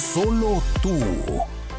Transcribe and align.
Solo 0.00 0.62
tú. 0.82 0.98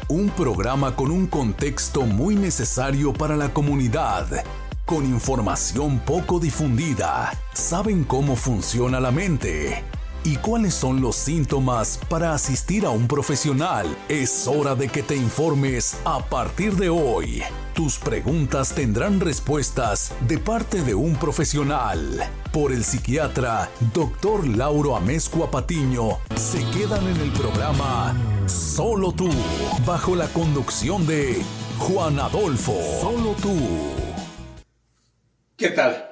Un 0.08 0.30
programa 0.30 0.94
con 0.94 1.10
un 1.10 1.26
contexto 1.26 2.02
muy 2.02 2.36
necesario 2.36 3.12
para 3.12 3.36
la 3.36 3.52
comunidad, 3.52 4.26
con 4.86 5.04
información 5.04 5.98
poco 5.98 6.38
difundida. 6.38 7.32
Saben 7.52 8.04
cómo 8.04 8.36
funciona 8.36 9.00
la 9.00 9.10
mente 9.10 9.82
y 10.22 10.36
cuáles 10.36 10.72
son 10.72 11.00
los 11.00 11.16
síntomas 11.16 11.98
para 12.08 12.32
asistir 12.32 12.86
a 12.86 12.90
un 12.90 13.08
profesional. 13.08 13.86
Es 14.08 14.46
hora 14.46 14.76
de 14.76 14.88
que 14.88 15.02
te 15.02 15.16
informes 15.16 15.96
a 16.04 16.20
partir 16.20 16.76
de 16.76 16.90
hoy. 16.90 17.42
Tus 17.74 17.98
preguntas 17.98 18.74
tendrán 18.74 19.18
respuestas 19.18 20.14
de 20.28 20.36
parte 20.36 20.82
de 20.82 20.94
un 20.94 21.16
profesional. 21.16 21.98
Por 22.52 22.70
el 22.70 22.84
psiquiatra 22.84 23.70
Dr. 23.94 24.46
Lauro 24.46 24.94
Amezcua 24.94 25.50
Patiño, 25.50 26.18
se 26.36 26.58
quedan 26.76 27.08
en 27.08 27.16
el 27.16 27.32
programa 27.32 28.14
Solo 28.46 29.12
tú, 29.12 29.30
bajo 29.86 30.14
la 30.14 30.26
conducción 30.28 31.06
de 31.06 31.42
Juan 31.78 32.20
Adolfo. 32.20 32.74
Solo 33.00 33.34
tú. 33.40 33.56
¿Qué 35.56 35.70
tal? 35.70 36.10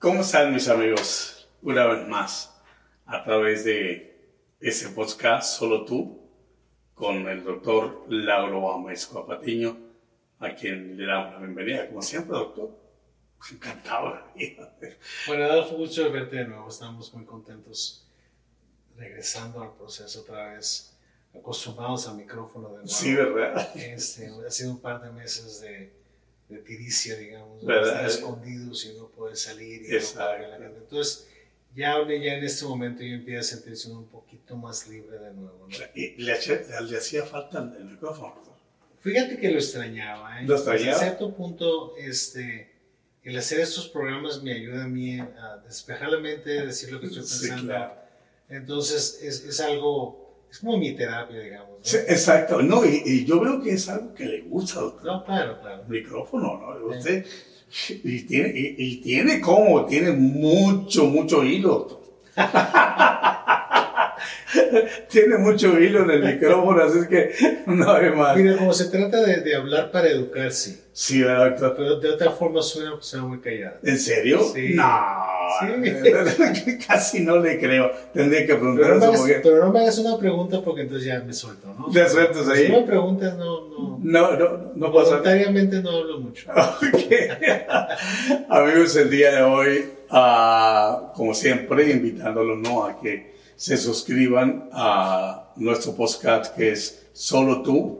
¿Cómo 0.00 0.22
están 0.22 0.52
mis 0.52 0.68
amigos? 0.68 1.48
Una 1.62 1.86
vez 1.86 2.08
más, 2.08 2.60
a 3.06 3.22
través 3.22 3.64
de 3.64 4.34
ese 4.58 4.88
podcast 4.88 5.60
Solo 5.60 5.84
tú, 5.84 6.28
con 6.94 7.28
el 7.28 7.44
doctor 7.44 8.04
Lauro 8.08 8.72
Amezcua 8.72 9.24
Patiño, 9.24 9.87
a 10.40 10.54
quien 10.54 10.96
le 10.96 11.06
damos 11.06 11.32
la 11.34 11.38
bienvenida, 11.40 11.88
como 11.88 12.02
siempre, 12.02 12.32
doctor. 12.36 12.70
Encantado. 13.52 14.20
Bueno, 15.26 15.44
Adolfo, 15.44 15.76
gusto 15.76 16.02
de 16.04 16.10
verte 16.10 16.36
de 16.36 16.44
nuevo. 16.46 16.68
Estamos 16.68 17.12
muy 17.14 17.24
contentos 17.24 18.04
regresando 18.96 19.62
al 19.62 19.72
proceso 19.76 20.22
otra 20.22 20.54
vez, 20.54 20.96
acostumbrados 21.34 22.08
al 22.08 22.16
micrófono 22.16 22.68
de 22.68 22.74
nuevo. 22.74 22.88
Sí, 22.88 23.14
¿verdad? 23.14 23.76
Este, 23.76 24.28
ha 24.46 24.50
sido 24.50 24.72
un 24.72 24.80
par 24.80 25.00
de 25.02 25.10
meses 25.12 25.60
de, 25.60 25.92
de 26.48 26.58
tiricia, 26.58 27.16
digamos, 27.16 27.64
¿Verdad? 27.64 27.86
estar 27.88 28.06
escondidos 28.06 28.84
y 28.86 28.94
no 28.98 29.08
poder 29.08 29.36
salir. 29.36 29.82
Y 29.86 29.88
no 29.88 29.94
Exacto. 29.96 30.48
la 30.48 30.58
gente. 30.58 30.78
Entonces, 30.78 31.28
ya, 31.76 31.94
ya 32.08 32.34
en 32.34 32.44
este 32.44 32.64
momento 32.64 33.02
yo 33.04 33.14
empiezo 33.14 33.40
a 33.40 33.56
sentirse 33.58 33.88
un 33.90 34.06
poquito 34.08 34.56
más 34.56 34.88
libre 34.88 35.16
de 35.18 35.32
nuevo. 35.32 35.68
¿no? 35.68 35.76
Y 35.94 36.16
le, 36.16 36.32
hacía- 36.32 36.60
le 36.80 36.96
hacía 36.98 37.24
falta 37.24 37.58
el, 37.60 37.76
el 37.76 37.84
micrófono. 37.84 38.47
Fíjate 39.12 39.38
que 39.38 39.50
lo 39.50 39.58
extrañaba, 39.58 40.40
¿eh? 40.40 40.44
¿Lo 40.46 40.54
extrañaba? 40.56 40.92
Hasta 40.92 41.04
cierto 41.06 41.34
punto, 41.34 41.94
este, 41.96 42.70
el 43.22 43.36
hacer 43.36 43.60
estos 43.60 43.88
programas 43.88 44.42
me 44.42 44.52
ayuda 44.52 44.84
a 44.84 44.88
mí 44.88 45.18
a 45.20 45.58
despejar 45.66 46.10
la 46.10 46.18
mente, 46.20 46.66
decir 46.66 46.92
lo 46.92 47.00
que 47.00 47.06
estoy 47.06 47.22
Sí, 47.24 47.40
pensando. 47.48 47.66
claro. 47.72 47.94
Entonces, 48.48 49.20
es, 49.22 49.44
es 49.44 49.60
algo, 49.60 50.44
es 50.50 50.58
como 50.60 50.78
mi 50.78 50.92
terapia, 50.96 51.40
digamos. 51.40 51.70
¿no? 51.78 51.84
Sí, 51.84 51.96
exacto. 52.08 52.62
No, 52.62 52.84
y, 52.84 53.02
y 53.04 53.24
yo 53.26 53.40
veo 53.40 53.60
que 53.62 53.72
es 53.72 53.88
algo 53.88 54.14
que 54.14 54.24
le 54.24 54.40
gusta, 54.42 54.80
doctor. 54.80 55.04
No, 55.06 55.24
claro, 55.24 55.60
claro. 55.60 55.82
El 55.82 55.88
micrófono, 55.88 56.58
¿no? 56.80 56.86
Usted, 56.96 57.26
y 58.04 58.22
tiene, 58.22 58.48
y, 58.54 58.74
y 58.78 58.96
tiene 59.02 59.40
como, 59.42 59.84
tiene 59.84 60.12
mucho, 60.12 61.04
mucho 61.04 61.44
hilo. 61.44 61.68
doctor. 61.68 61.98
tiene 65.08 65.38
mucho 65.38 65.78
hilo 65.78 66.02
en 66.04 66.10
el 66.10 66.34
micrófono, 66.34 66.82
así 66.82 66.98
es 66.98 67.08
que 67.08 67.30
no 67.66 67.90
hay 67.92 68.10
más. 68.10 68.36
Mira, 68.36 68.56
como 68.56 68.72
se 68.72 68.86
trata 68.86 69.20
de, 69.22 69.40
de 69.40 69.54
hablar 69.54 69.90
para 69.90 70.08
educar, 70.08 70.50
sí. 70.52 70.80
Sí, 70.92 71.22
¿verdad, 71.22 71.50
doctor? 71.50 71.74
Pero 71.76 72.00
de 72.00 72.10
otra 72.10 72.30
forma 72.32 72.60
suena, 72.60 72.96
suena 72.98 73.24
muy 73.24 73.38
callada. 73.38 73.78
¿En 73.84 73.98
serio? 73.98 74.40
Sí. 74.52 74.74
No. 74.74 74.84
Sí. 75.60 76.78
Casi 76.88 77.20
no 77.20 77.36
le 77.38 77.58
creo. 77.60 77.90
Tendría 78.12 78.46
que 78.46 78.54
preguntar 78.56 78.98
Pero 78.98 79.12
no, 79.12 79.12
pero 79.42 79.64
no 79.64 79.72
me 79.72 79.80
hagas 79.80 79.98
una 79.98 80.18
pregunta 80.18 80.60
porque 80.60 80.82
entonces 80.82 81.06
ya 81.06 81.20
me 81.20 81.32
suelto, 81.32 81.72
¿no? 81.78 81.88
Te 81.90 82.08
sueltas 82.08 82.48
ahí. 82.48 82.66
Si 82.66 82.72
me 82.72 82.82
preguntas, 82.82 83.36
no, 83.36 83.68
no. 83.68 83.98
No, 84.02 84.36
no, 84.36 84.72
no 84.74 84.92
pasa 84.92 85.10
nada. 85.10 85.22
Voluntariamente 85.22 85.82
no 85.82 85.90
hablo 85.90 86.18
mucho. 86.20 86.50
Ok. 86.58 88.48
Amigos, 88.48 88.96
el 88.96 89.08
día 89.08 89.36
de 89.36 89.42
hoy, 89.42 89.84
ah, 90.10 91.12
como 91.14 91.32
siempre, 91.32 91.92
invitándolos 91.92 92.58
¿no? 92.58 92.84
a 92.84 93.00
que 93.00 93.34
se 93.58 93.76
suscriban 93.76 94.70
a 94.72 95.52
nuestro 95.56 95.96
podcast 95.96 96.54
que 96.54 96.70
es 96.70 97.08
solotu.mx. 97.12 97.96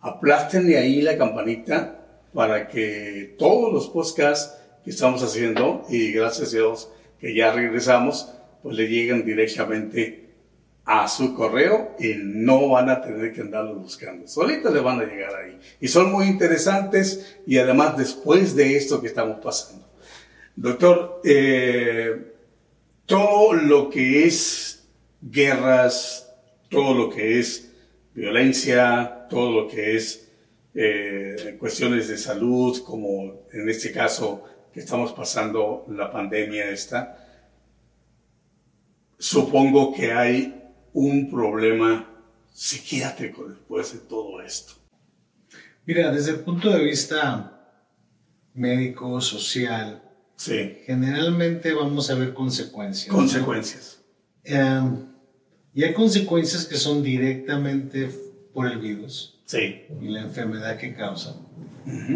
Aplástenle 0.00 0.78
ahí 0.78 1.02
la 1.02 1.18
campanita 1.18 2.06
para 2.32 2.68
que 2.68 3.34
todos 3.36 3.72
los 3.72 3.88
podcasts 3.88 4.56
que 4.84 4.90
estamos 4.90 5.24
haciendo, 5.24 5.84
y 5.88 6.12
gracias 6.12 6.50
a 6.50 6.56
Dios 6.58 6.88
que 7.18 7.34
ya 7.34 7.50
regresamos, 7.50 8.32
pues 8.62 8.76
le 8.76 8.86
lleguen 8.86 9.24
directamente 9.24 10.30
a 10.84 11.08
su 11.08 11.34
correo 11.34 11.96
y 11.98 12.14
no 12.14 12.68
van 12.68 12.90
a 12.90 13.02
tener 13.02 13.32
que 13.32 13.40
andarlos 13.40 13.78
buscando. 13.82 14.28
Solitos 14.28 14.72
le 14.72 14.78
van 14.78 15.00
a 15.00 15.04
llegar 15.04 15.34
ahí. 15.34 15.58
Y 15.80 15.88
son 15.88 16.12
muy 16.12 16.26
interesantes 16.26 17.38
y 17.44 17.58
además 17.58 17.96
después 17.96 18.54
de 18.54 18.76
esto 18.76 19.00
que 19.00 19.08
estamos 19.08 19.40
pasando. 19.42 19.84
Doctor, 20.54 21.20
eh, 21.24 22.35
todo 23.06 23.54
lo 23.54 23.88
que 23.88 24.26
es 24.26 24.88
guerras, 25.20 26.30
todo 26.68 26.94
lo 26.94 27.10
que 27.10 27.38
es 27.38 27.72
violencia, 28.14 29.26
todo 29.30 29.62
lo 29.62 29.68
que 29.68 29.96
es 29.96 30.28
eh, 30.74 31.56
cuestiones 31.58 32.08
de 32.08 32.18
salud, 32.18 32.82
como 32.84 33.46
en 33.52 33.68
este 33.68 33.92
caso 33.92 34.44
que 34.72 34.80
estamos 34.80 35.12
pasando 35.12 35.86
la 35.88 36.10
pandemia 36.10 36.70
esta, 36.70 37.16
supongo 39.18 39.94
que 39.94 40.12
hay 40.12 40.62
un 40.92 41.30
problema 41.30 42.10
psiquiátrico 42.52 43.48
después 43.48 43.92
de 43.92 43.98
todo 44.00 44.42
esto. 44.42 44.74
Mira, 45.86 46.10
desde 46.10 46.32
el 46.32 46.40
punto 46.40 46.70
de 46.70 46.82
vista 46.82 47.52
médico, 48.54 49.20
social, 49.20 50.02
Sí, 50.36 50.78
generalmente 50.84 51.72
vamos 51.74 52.10
a 52.10 52.14
ver 52.14 52.34
consecuencias. 52.34 53.08
¿no? 53.08 53.18
consecuencias. 53.18 54.00
Eh, 54.44 54.80
y 55.74 55.84
hay 55.84 55.92
consecuencias 55.94 56.64
que 56.66 56.76
son 56.76 57.02
directamente 57.02 58.08
por 58.52 58.66
el 58.66 58.78
virus 58.78 59.36
Sí, 59.46 59.82
y 60.00 60.08
la 60.08 60.22
enfermedad 60.22 60.76
que 60.76 60.94
causa. 60.94 61.36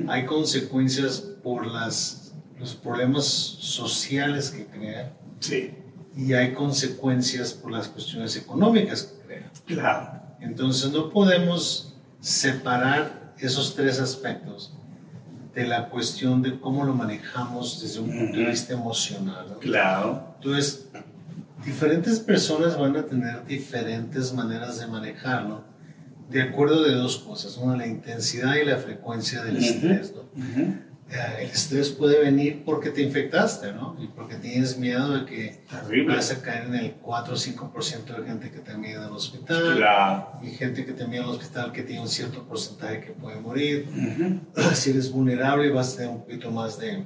Hay 0.09 0.27
consecuencias 0.27 1.21
por 1.21 1.65
las, 1.65 2.35
los 2.59 2.75
problemas 2.75 3.25
sociales 3.25 4.51
que 4.51 4.67
crea 4.67 5.17
sí, 5.39 5.71
y 6.17 6.33
hay 6.33 6.53
consecuencias 6.53 7.53
por 7.53 7.71
las 7.71 7.87
cuestiones 7.87 8.37
económicas 8.37 9.03
que 9.05 9.27
crea. 9.27 9.53
claro. 9.65 10.21
Entonces 10.41 10.91
no 10.91 11.11
podemos 11.11 11.95
separar 12.21 13.35
esos 13.39 13.77
tres 13.77 14.01
aspectos 14.01 14.75
de 15.55 15.67
la 15.67 15.89
cuestión 15.89 16.43
de 16.43 16.59
cómo 16.61 16.85
lo 16.85 16.95
manejamos 16.95 17.81
desde 17.83 18.01
un 18.01 18.11
punto 18.11 18.37
de 18.39 18.47
vista 18.47 18.73
emocional. 18.75 19.47
¿no? 19.51 19.59
Claro, 19.59 20.35
Entonces, 20.37 20.89
diferentes 21.65 22.21
personas 22.21 22.79
van 22.79 22.97
a 22.97 23.05
tener 23.05 23.45
diferentes 23.47 24.33
maneras 24.33 24.79
de 24.81 24.87
manejarlo 24.87 25.65
de 26.31 26.43
acuerdo 26.43 26.85
de 26.85 26.95
dos 26.95 27.19
cosas, 27.19 27.57
una 27.57 27.77
la 27.77 27.89
intensidad 27.89 28.55
y 28.55 28.65
la 28.65 28.77
frecuencia 28.77 29.43
del 29.43 29.57
Ujú. 29.57 29.65
estrés. 29.67 30.15
¿no? 30.15 30.21
Ujú. 30.41 30.61
Eh, 30.61 30.79
El 31.11 31.51
estrés 31.51 31.89
puede 31.91 32.21
venir 32.21 32.63
porque 32.65 32.91
te 32.91 33.03
infectaste, 33.03 33.73
¿no? 33.73 33.97
Y 34.01 34.07
porque 34.07 34.37
tienes 34.37 34.79
miedo 34.79 35.13
de 35.19 35.25
que 35.27 35.65
terrible. 35.69 36.15
vas 36.15 36.31
a 36.31 36.41
caer 36.41 36.67
en 36.67 36.75
el 36.77 36.93
4 37.03 37.35
o 37.35 37.37
5% 37.37 38.17
de 38.17 38.27
gente 38.29 38.51
que 38.53 38.59
te 38.61 38.77
mide 38.77 38.97
al 38.99 39.13
hospital. 39.13 39.77
Claro. 39.77 40.29
Y 40.43 40.51
gente 40.51 40.85
que 40.87 40.93
te 40.93 41.05
mide 41.09 41.19
al 41.21 41.31
hospital 41.31 41.73
que 41.73 41.83
tiene 41.83 42.01
un 42.03 42.09
cierto 42.09 42.45
porcentaje 42.47 43.01
que 43.01 43.11
puede 43.13 43.41
morir. 43.41 43.89
Ujú. 43.91 44.71
Si 44.75 44.91
eres 44.91 45.11
vulnerable 45.11 45.71
vas 45.71 45.95
a 45.95 45.97
tener 45.97 46.11
un 46.13 46.21
poquito 46.21 46.51
más 46.53 46.79
de, 46.79 47.03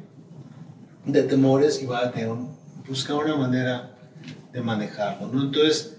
de 1.07 1.23
temores 1.23 1.83
y 1.83 1.87
vas 1.87 2.05
a 2.07 2.11
tener 2.13 2.29
un- 2.31 2.55
buscar 2.87 3.17
una 3.17 3.37
manera 3.37 3.91
de 4.53 4.61
manejarlo, 4.61 5.29
¿no? 5.29 5.43
Entonces, 5.45 5.97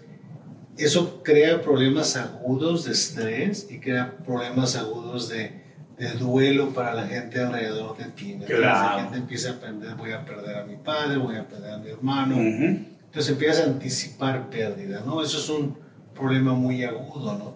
eso 0.77 1.23
crea 1.23 1.59
problemas 1.61 2.15
agudos 2.15 2.85
de 2.85 2.91
estrés 2.91 3.65
y 3.71 3.79
crea 3.79 4.15
problemas 4.25 4.75
agudos 4.75 5.27
de, 5.29 5.64
de 5.97 6.09
duelo 6.13 6.73
para 6.73 6.93
la 6.93 7.07
gente 7.07 7.39
alrededor 7.39 7.97
de 7.97 8.05
ti. 8.05 8.37
Claro. 8.45 8.97
La 8.97 9.03
gente 9.03 9.17
empieza 9.17 9.49
a 9.49 9.53
aprender, 9.53 9.95
voy 9.95 10.11
a 10.11 10.25
perder 10.25 10.57
a 10.57 10.65
mi 10.65 10.75
padre, 10.77 11.17
voy 11.17 11.35
a 11.37 11.47
perder 11.47 11.73
a 11.73 11.77
mi 11.77 11.89
hermano. 11.89 12.35
Ujú. 12.35 12.79
Entonces 13.05 13.29
empiezas 13.31 13.65
a 13.65 13.69
anticipar 13.69 14.49
pérdida, 14.49 15.01
¿no? 15.05 15.21
Eso 15.21 15.37
es 15.37 15.47
un 15.49 15.77
problema 16.13 16.53
muy 16.53 16.83
agudo, 16.83 17.37
¿no? 17.37 17.55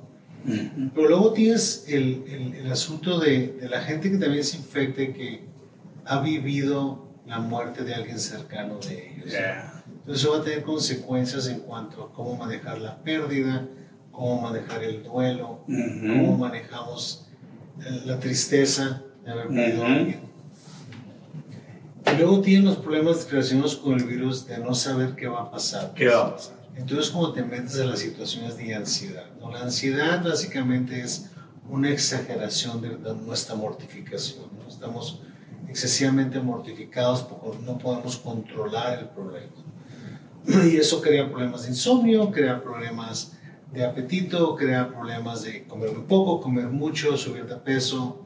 Ujú. 0.51 0.89
Pero 0.95 1.09
luego 1.09 1.33
tienes 1.33 1.83
el, 1.89 2.24
el- 2.27 2.53
el 2.65 2.71
asunto 2.71 3.19
de, 3.19 3.57
de 3.59 3.68
la 3.68 3.81
gente 3.81 4.09
que 4.09 4.18
también 4.18 4.44
se 4.44 4.56
infecte, 4.57 5.12
que 5.13 5.44
ha 6.06 6.21
vivido 6.21 7.07
la 7.27 7.39
muerte 7.39 7.83
de 7.83 7.94
alguien 7.94 8.19
cercano 8.19 8.80
de 8.80 9.12
ellos. 9.15 9.31
Yeah. 9.31 9.83
Entonces 9.85 10.24
eso 10.24 10.31
va 10.31 10.39
a 10.39 10.44
tener 10.44 10.63
consecuencias 10.63 11.47
en 11.47 11.59
cuanto 11.59 12.03
a 12.06 12.13
cómo 12.13 12.35
manejar 12.38 12.80
la 12.80 12.97
pérdida, 13.03 13.68
cómo 14.12 14.42
manejar 14.42 14.81
el 14.83 15.03
duelo, 15.03 15.59
cómo 15.68 16.30
Ujú. 16.33 16.38
manejamos 16.38 17.27
eh, 17.28 17.28
la 18.05 18.19
tristeza 18.19 19.03
de 19.23 19.31
haber 19.31 19.47
perdido 19.47 19.83
a 19.83 19.93
alguien. 19.93 20.19
Y 22.11 22.17
luego 22.17 22.41
tienen 22.41 22.65
los 22.65 22.77
problemas 22.77 23.29
relacionados 23.29 23.75
con 23.75 23.93
el 23.93 24.03
virus 24.03 24.47
de 24.47 24.57
no 24.57 24.73
saber 24.73 25.15
qué 25.15 25.27
va 25.27 25.41
a 25.41 25.51
pasar. 25.51 25.93
¿Qué 25.93 26.07
va 26.07 26.27
a 26.27 26.35
pasar? 26.35 26.55
Entonces, 26.75 27.11
como 27.11 27.33
te 27.33 27.43
metes 27.43 27.77
en 27.77 27.89
las 27.89 27.99
situaciones 27.99 28.57
de 28.57 28.73
ansiedad, 28.73 29.25
¿no? 29.39 29.51
La 29.51 29.61
ansiedad 29.61 30.23
básicamente 30.23 31.01
es 31.01 31.29
una 31.69 31.91
exageración 31.91 32.81
de, 32.81 32.89
nuestra 33.25 33.55
mortificación, 33.55 34.45
¿no? 34.57 34.67
Estamos 34.67 35.21
excesivamente 35.67 36.39
mortificados 36.39 37.21
porque 37.21 37.59
no 37.63 37.77
podemos 37.77 38.17
controlar 38.17 38.99
el 38.99 39.09
problema. 39.09 39.51
Y 40.71 40.77
eso 40.77 41.01
crea 41.01 41.29
problemas 41.29 41.63
de 41.63 41.69
insomnio, 41.69 42.31
crea 42.31 42.63
problemas 42.63 43.33
de 43.71 43.86
apetito, 43.86 44.56
crea 44.56 44.89
problemas 44.89 45.44
de 45.44 45.63
comer 45.66 45.92
muy 45.92 46.04
poco, 46.04 46.42
comer 46.42 46.68
mucho, 46.68 47.16
subir 47.18 47.45
de 47.45 47.56
peso. 47.56 48.25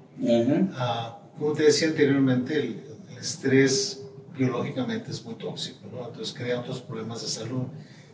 Ah, 0.76 1.20
como 1.38 1.54
te 1.54 1.64
decía 1.64 1.90
anteriormente, 1.90 2.58
el, 2.60 2.84
estrés 3.20 4.04
biológicamente 4.38 5.12
es 5.12 5.24
muy 5.24 5.36
tóxico, 5.36 5.88
¿no? 5.90 6.06
entonces 6.06 6.34
crea 6.34 6.60
otros 6.60 6.82
problemas 6.82 7.22
de 7.22 7.30
salud. 7.30 7.64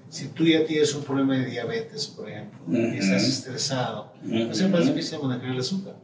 Si 0.08 0.28
tú 0.28 0.46
ya 0.46 0.64
tienes 0.66 0.94
un 0.94 1.04
problema 1.04 1.36
de 1.36 1.46
diabetes, 1.46 2.06
por 2.08 2.30
ejemplo, 2.30 2.60
y 2.68 2.98
estás 2.98 3.28
estresado, 3.28 4.12
a 4.24 4.54
ser 4.54 4.70
más 4.70 4.86
difícil 4.86 5.20
manejar 5.20 5.50
el 5.52 5.60
azúcar. 5.60 5.96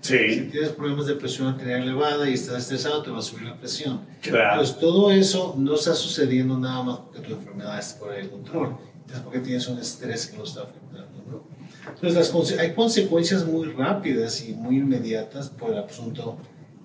Sí. 0.00 0.34
Si 0.34 0.40
tienes 0.50 0.70
problemas 0.70 1.06
de 1.06 1.14
presión 1.14 1.48
arterial 1.48 1.82
elevada 1.82 2.28
y 2.28 2.34
estás 2.34 2.62
estresado, 2.64 3.02
te 3.02 3.10
va 3.10 3.18
a 3.18 3.22
subir 3.22 3.44
la 3.44 3.56
presión. 3.58 4.00
Claro. 4.20 4.60
Entonces, 4.60 4.78
todo 4.78 5.10
eso 5.10 5.54
no 5.56 5.74
está 5.74 5.94
sucediendo 5.94 6.58
nada 6.58 6.82
más 6.82 6.98
porque 6.98 7.20
tu 7.20 7.32
enfermedad 7.32 7.78
está 7.78 8.00
fuera 8.00 8.16
de 8.16 8.28
control, 8.28 8.76
es 9.12 9.20
porque 9.20 9.40
tienes 9.40 9.66
un 9.68 9.78
estrés 9.78 10.26
que 10.26 10.38
lo 10.38 10.44
está 10.44 10.62
afectando. 10.62 11.22
¿no? 11.30 11.44
Entonces, 11.88 12.14
las 12.14 12.58
hay 12.58 12.74
consecuencias 12.74 13.44
muy 13.44 13.68
rápidas 13.72 14.46
y 14.46 14.54
muy 14.54 14.78
inmediatas 14.78 15.48
por 15.50 15.72
el 15.72 15.78
asunto 15.78 16.38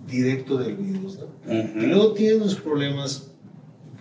directo 0.08 0.58
del 0.58 0.76
virus. 0.76 1.20
¿no? 1.20 1.54
Y 1.54 1.86
luego 1.88 2.14
tienes 2.14 2.40
los 2.40 2.56
problemas 2.56 3.28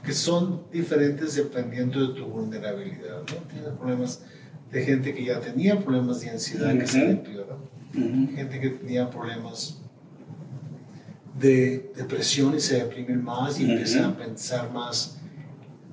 que 0.05 0.13
son 0.13 0.63
diferentes 0.73 1.35
dependiendo 1.35 2.07
de 2.07 2.15
tu 2.15 2.27
vulnerabilidad. 2.27 3.21
¿no? 3.21 3.37
Tienes 3.51 3.71
problemas 3.79 4.23
de 4.71 4.85
gente 4.85 5.15
que 5.15 5.25
ya 5.25 5.41
tenía 5.41 5.79
problemas 5.79 6.21
de 6.21 6.31
ansiedad 6.31 6.77
que 6.77 6.87
se 6.87 7.11
empeoran, 7.11 7.59
gente 8.35 8.61
que 8.61 8.71
tenía 8.71 9.09
problemas 9.09 9.79
de 11.39 11.93
depresión 11.97 12.55
y 12.57 12.61
se 12.61 12.77
deprimen 12.77 13.23
más 13.23 13.61
y 13.61 13.71
empiezan 13.71 14.05
a 14.05 14.17
pensar 14.17 14.73
más 14.73 15.18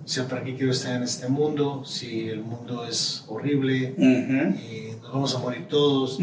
o 0.05 0.07
sea, 0.07 0.27
¿para 0.27 0.43
qué 0.43 0.55
quiero 0.55 0.71
estar 0.71 0.95
en 0.95 1.01
este 1.01 1.27
mundo? 1.27 1.83
Si 1.83 2.29
el 2.29 2.41
mundo 2.41 2.85
es 2.85 3.23
horrible 3.27 3.95
y 3.97 5.01
nos 5.01 5.11
vamos 5.11 5.35
a 5.35 5.39
morir 5.39 5.67
todos. 5.67 6.19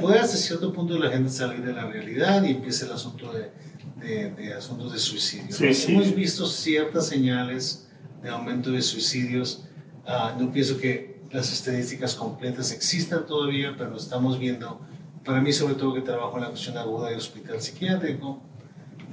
Puede 0.00 0.18
hasta 0.18 0.36
cierto 0.36 0.72
punto 0.72 0.98
la 0.98 1.10
gente 1.10 1.30
salir 1.30 1.64
de 1.64 1.72
la 1.72 1.86
realidad 1.86 2.42
y 2.42 2.50
empieza 2.50 2.86
el 2.86 2.92
asunto 2.92 3.32
de, 3.32 4.30
de, 4.30 4.52
asuntos 4.52 4.92
de 4.92 4.98
suicidio. 4.98 5.54
Hemos 5.60 6.12
visto 6.12 6.44
ciertas 6.44 7.06
señales 7.06 7.88
de 8.20 8.30
aumento 8.30 8.72
de 8.72 8.82
suicidios. 8.82 9.64
Ah, 10.04 10.36
no 10.36 10.50
pienso 10.50 10.76
que 10.78 11.20
las 11.30 11.52
estadísticas 11.52 12.16
completas 12.16 12.72
existan 12.72 13.26
todavía, 13.26 13.76
pero 13.78 13.96
estamos 13.96 14.40
viendo, 14.40 14.80
para 15.24 15.40
mí 15.40 15.52
sobre 15.52 15.74
todo 15.76 15.94
que 15.94 16.00
trabajo 16.00 16.36
en 16.36 16.42
la 16.42 16.48
cuestión 16.48 16.76
aguda 16.76 17.10
de 17.10 17.14
hospital 17.14 17.60
psiquiátrico, 17.60 18.42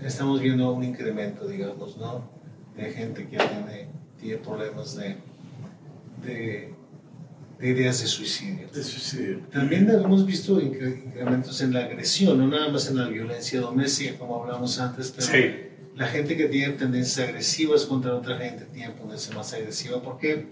estamos 0.02 0.42
viendo 0.42 0.72
un 0.72 0.84
incremento, 0.84 1.48
digamos, 1.48 1.98
¿no? 1.98 2.36
de 2.78 2.92
gente 2.92 3.28
que 3.28 3.38
tiene 3.38 3.90
tiene 4.20 4.38
problemas 4.38 4.96
de, 4.96 5.18
de, 6.24 6.74
ideas 7.62 8.02
de 8.02 8.08
suicidio. 8.08 8.68
De 8.68 8.84
suicidio. 8.84 9.42
También 9.52 9.90
hemos 9.90 10.26
visto 10.26 10.60
incrementos 10.60 11.62
en 11.62 11.74
la 11.74 11.86
agresión, 11.86 12.38
no 12.38 12.48
nada 12.48 12.70
más 12.70 12.90
en 12.90 12.98
la 12.98 13.08
violencia 13.08 13.60
doméstica, 13.62 14.18
como 14.18 14.44
hablamos 14.44 14.80
antes, 14.80 15.14
pero 15.16 15.68
la 15.96 16.08
gente 16.08 16.38
que 16.38 16.46
tiene 16.46 16.74
tendencias 16.74 17.28
agresivas 17.28 17.86
contra 17.86 18.16
otra 18.16 18.38
gente 18.38 18.66
tiene 18.66 18.92
ponerse 18.92 19.34
más 19.34 19.52
agresiva. 19.54 20.02
¿Por 20.02 20.20
qué? 20.20 20.46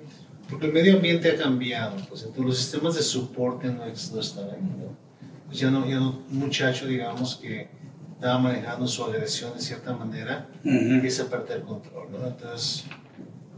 Porque 0.50 0.68
el 0.68 0.74
medio 0.74 0.96
ambiente 0.96 1.32
ha 1.32 1.38
cambiado, 1.38 1.96
pues 2.08 2.22
entonces 2.22 2.46
los 2.46 2.58
sistemas 2.58 2.96
de 2.96 3.02
soporte 3.02 3.68
no, 3.68 3.86
están 3.86 4.50
ahí. 4.50 4.62
¿no? 4.62 4.96
Pues 5.48 5.60
ya 5.60 5.70
no, 5.70 5.88
ya 5.88 6.00
no, 6.00 6.24
un 6.32 6.40
muchacho, 6.40 6.88
digamos, 6.88 7.36
que 7.36 7.68
estaba 8.14 8.40
manejando 8.40 8.88
su 8.88 9.04
agresión 9.04 9.54
de 9.54 9.62
cierta 9.62 9.94
manera, 9.94 10.50
empieza 10.64 11.24
a 11.24 11.26
perder 11.28 11.62
control. 11.62 12.12
¿no? 12.12 12.28
Entonces, 12.28 12.86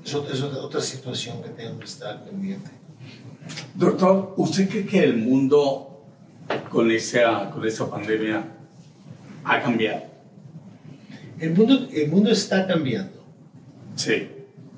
es 0.08 0.42
otra, 0.42 0.80
situación 0.80 1.44
que 1.44 1.50
tenemos 1.50 1.80
que 1.80 1.86
estar 1.86 2.24
pendiente. 2.24 2.72
Doctor, 3.76 4.34
¿usted 4.38 4.70
cree 4.70 4.86
que 4.86 5.04
el 5.04 5.18
mundo 5.18 6.02
con 6.72 6.90
esa, 6.92 7.50
con 7.50 7.66
esa 7.68 7.90
pandemia 7.90 8.46
ha 9.44 9.62
cambiado? 9.62 10.04
El 11.40 11.54
mundo, 11.54 11.88
el 11.92 12.10
mundo 12.10 12.32
está 12.32 12.66
cambiando. 12.66 13.22
Sí. 13.96 14.30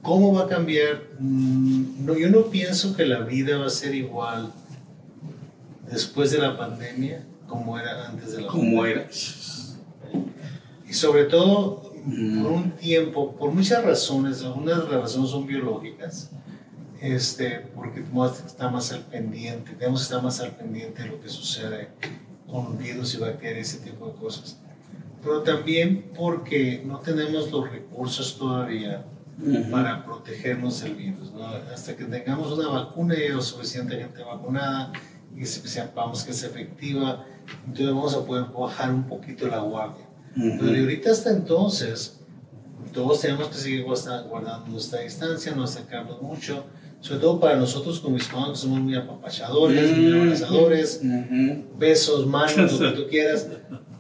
¿Cómo 0.02 0.34
va 0.34 0.46
a 0.46 0.48
cambiar? 0.48 1.04
Mm, 1.20 2.06
no, 2.06 2.18
yo 2.18 2.30
no 2.30 2.46
pienso 2.46 2.96
que 2.96 3.06
la 3.06 3.20
vida 3.20 3.58
va 3.58 3.68
a 3.68 3.70
ser 3.70 3.94
igual 3.94 4.52
después 5.92 6.32
de 6.32 6.40
la 6.40 6.58
pandemia 6.58 7.24
como 7.48 7.78
era 7.78 8.08
antes 8.08 8.32
de 8.32 8.42
la 8.42 8.48
pandemia. 8.48 8.72
Como 8.72 8.86
era. 8.86 9.08
Y 10.88 10.94
sobre 10.94 11.26
todo, 11.26 11.89
por 12.04 12.52
un 12.52 12.72
tiempo, 12.72 13.36
por 13.36 13.52
muchas 13.52 13.84
razones, 13.84 14.44
algunas 14.44 14.78
de 14.78 14.84
las 14.84 15.02
razones 15.02 15.30
son 15.32 15.46
biológicas, 15.46 16.32
este, 17.02 17.62
porque 17.76 18.02
tenemos 18.02 18.40
que 18.40 18.48
estar 18.48 18.72
más 18.72 18.92
al 18.92 19.02
pendiente, 19.06 19.72
tenemos 19.74 20.02
que 20.02 20.04
estar 20.04 20.24
más 20.24 20.40
al 20.40 20.52
pendiente 20.52 21.04
de 21.04 21.10
lo 21.10 21.22
que 21.22 21.30
sucede 21.30 21.90
con 22.50 22.78
virus 22.78 23.16
y 23.16 23.18
bacterias, 23.18 23.74
ese 23.74 23.90
tipo 23.90 24.08
de 24.08 24.14
cosas. 24.14 24.60
Pero 25.22 25.42
también 25.44 26.12
porque 26.16 26.82
no 26.86 27.00
tenemos 27.00 27.52
los 27.52 27.70
recursos 27.70 28.38
todavía 28.38 29.06
para 29.72 30.04
protegernos 30.04 30.82
del 30.82 30.96
virus. 30.96 31.32
¿no? 31.32 31.46
Hasta 31.46 31.96
que 31.96 32.06
tengamos 32.06 32.52
una 32.52 32.68
vacuna 32.68 33.16
y 33.18 33.24
haya 33.24 33.42
suficiente 33.42 33.98
gente 33.98 34.24
vacunada 34.24 34.92
y 35.36 35.46
sepamos 35.46 36.24
que 36.24 36.32
es 36.32 36.44
efectiva, 36.44 37.26
entonces 37.66 37.88
vamos 37.88 38.16
a 38.16 38.26
poder 38.26 38.46
bajar 38.46 38.92
un 38.92 39.04
poquito 39.04 39.48
la 39.48 39.60
guardia. 39.60 40.09
Pero 40.36 40.72
de 40.72 40.80
ahorita 40.80 41.12
hasta 41.12 41.32
entonces, 41.32 42.20
todos 42.94 43.22
tenemos 43.22 43.48
que 43.48 43.56
seguir 43.56 43.84
guardando 43.84 44.68
nuestra 44.68 45.02
distancia, 45.02 45.54
no 45.54 45.64
acercarnos 45.64 46.22
mucho, 46.22 46.66
sobre 47.02 47.20
todo 47.20 47.40
para 47.40 47.56
nosotros 47.56 48.00
como 48.00 48.18
hispanos 48.18 48.52
que 48.52 48.56
somos 48.58 48.80
muy 48.80 48.96
apapachadores, 48.96 49.98
muy 49.98 50.20
abrazadores, 50.20 51.02
besos, 51.78 52.26
manos, 52.28 52.80
lo 52.80 52.92
que 52.92 53.02
tú 53.02 53.08
quieras 53.10 53.48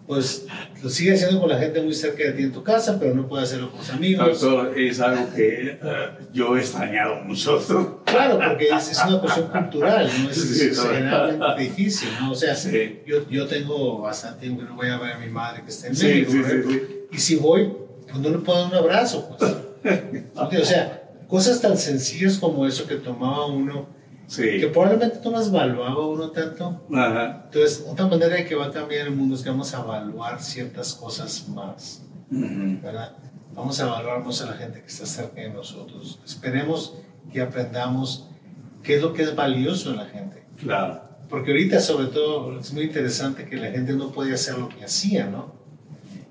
pues 0.09 0.47
lo 0.81 0.89
sigue 0.89 1.13
haciendo 1.13 1.39
con 1.39 1.49
la 1.49 1.59
gente 1.59 1.83
muy 1.83 1.93
cerca 1.93 2.23
de 2.23 2.31
ti 2.31 2.41
en 2.41 2.51
tu 2.51 2.63
casa, 2.63 2.97
pero 2.99 3.13
no 3.13 3.27
puede 3.27 3.43
hacerlo 3.43 3.69
con 3.69 3.79
sus 3.79 3.91
amigos. 3.91 4.41
Doctor, 4.41 4.75
es 4.75 4.99
algo 4.99 5.31
que 5.35 5.77
eh, 5.79 6.09
yo 6.33 6.57
he 6.57 6.61
extrañado 6.61 7.21
mucho. 7.25 7.59
Claro, 8.11 8.39
porque 8.39 8.69
es, 8.69 9.03
una 9.07 9.19
cuestión 9.19 9.47
cultural, 9.47 10.09
no 10.23 10.29
es, 10.29 10.81
generalmente 10.81 11.61
difícil, 11.61 12.09
¿no? 12.19 12.31
O 12.31 12.35
sea, 12.35 12.55
yo, 13.05 13.29
yo 13.29 13.47
tengo 13.47 13.99
bastante 13.99 14.49
no 14.49 14.75
voy 14.75 14.89
a 14.89 14.97
ver 14.97 15.13
a 15.13 15.17
mi 15.19 15.29
madre 15.29 15.63
que 15.63 15.69
está 15.69 15.87
en 15.87 15.93
México, 15.93 16.33
y 17.11 17.17
si 17.17 17.35
voy, 17.35 17.71
pues 18.03 18.17
no 18.17 18.29
le 18.29 18.37
puedo 18.39 18.59
dar 18.59 18.71
un 18.71 18.77
abrazo, 18.77 19.35
pues. 19.37 20.61
o 20.61 20.65
sea, 20.65 21.03
cosas 21.27 21.61
tan 21.61 21.77
sencillas 21.77 22.37
como 22.37 22.65
eso 22.65 22.87
que 22.87 22.95
tomaba 22.95 23.45
uno 23.45 23.99
que 24.35 24.67
probablemente 24.67 25.19
no 25.23 25.31
las 25.31 25.47
evaluaba 25.47 26.07
uno 26.07 26.29
tanto. 26.29 26.81
Entonces, 26.89 27.85
otra 27.87 28.07
manera 28.07 28.35
de 28.35 28.45
que 28.45 28.55
va 28.55 28.67
a 28.67 28.71
cambiar 28.71 29.07
el 29.07 29.15
mundo 29.15 29.35
es 29.35 29.41
que 29.41 29.49
vamos 29.49 29.73
a 29.73 29.79
evaluar 29.79 30.41
ciertas 30.41 30.93
cosas 30.93 31.47
más. 31.49 32.03
¿verdad? 32.29 33.13
Vamos 33.55 33.79
a 33.79 33.87
evaluar 33.87 34.23
más 34.23 34.41
a 34.41 34.45
la 34.45 34.53
gente 34.53 34.81
que 34.81 34.87
está 34.87 35.05
cerca 35.05 35.41
de 35.41 35.49
nosotros. 35.49 36.19
Esperemos 36.23 36.95
que 37.31 37.41
aprendamos 37.41 38.27
qué 38.83 38.95
es 38.95 39.01
lo 39.01 39.13
que 39.13 39.23
es 39.23 39.35
valioso 39.35 39.91
en 39.91 39.97
la 39.97 40.05
gente. 40.05 40.43
Claro. 40.57 41.01
Porque 41.29 41.51
ahorita, 41.51 41.79
sobre 41.79 42.07
todo, 42.07 42.59
es 42.59 42.73
muy 42.73 42.83
interesante 42.83 43.45
que 43.45 43.55
la 43.55 43.69
gente 43.69 43.93
no 43.93 44.11
puede 44.11 44.33
hacer 44.33 44.57
lo 44.57 44.67
que 44.67 44.83
hacía, 44.83 45.27
¿no? 45.27 45.53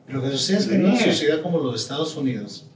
Lo 0.09 0.23
que 0.23 0.31
sucede 0.31 0.59
es 0.59 0.67
que 0.67 0.75
en 0.75 0.87
una 0.87 0.99
sociedad 0.99 1.43
como 1.43 1.59
los 1.59 1.81
Estados 1.81 2.17
Unidos, 2.17 2.69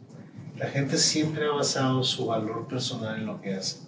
la 0.58 0.66
gente 0.66 0.98
siempre 0.98 1.46
ha 1.46 1.50
basado 1.50 2.04
su 2.04 2.26
valor 2.26 2.68
personal 2.68 3.18
en 3.18 3.26
lo 3.26 3.40
que 3.40 3.54
hace. 3.54 3.78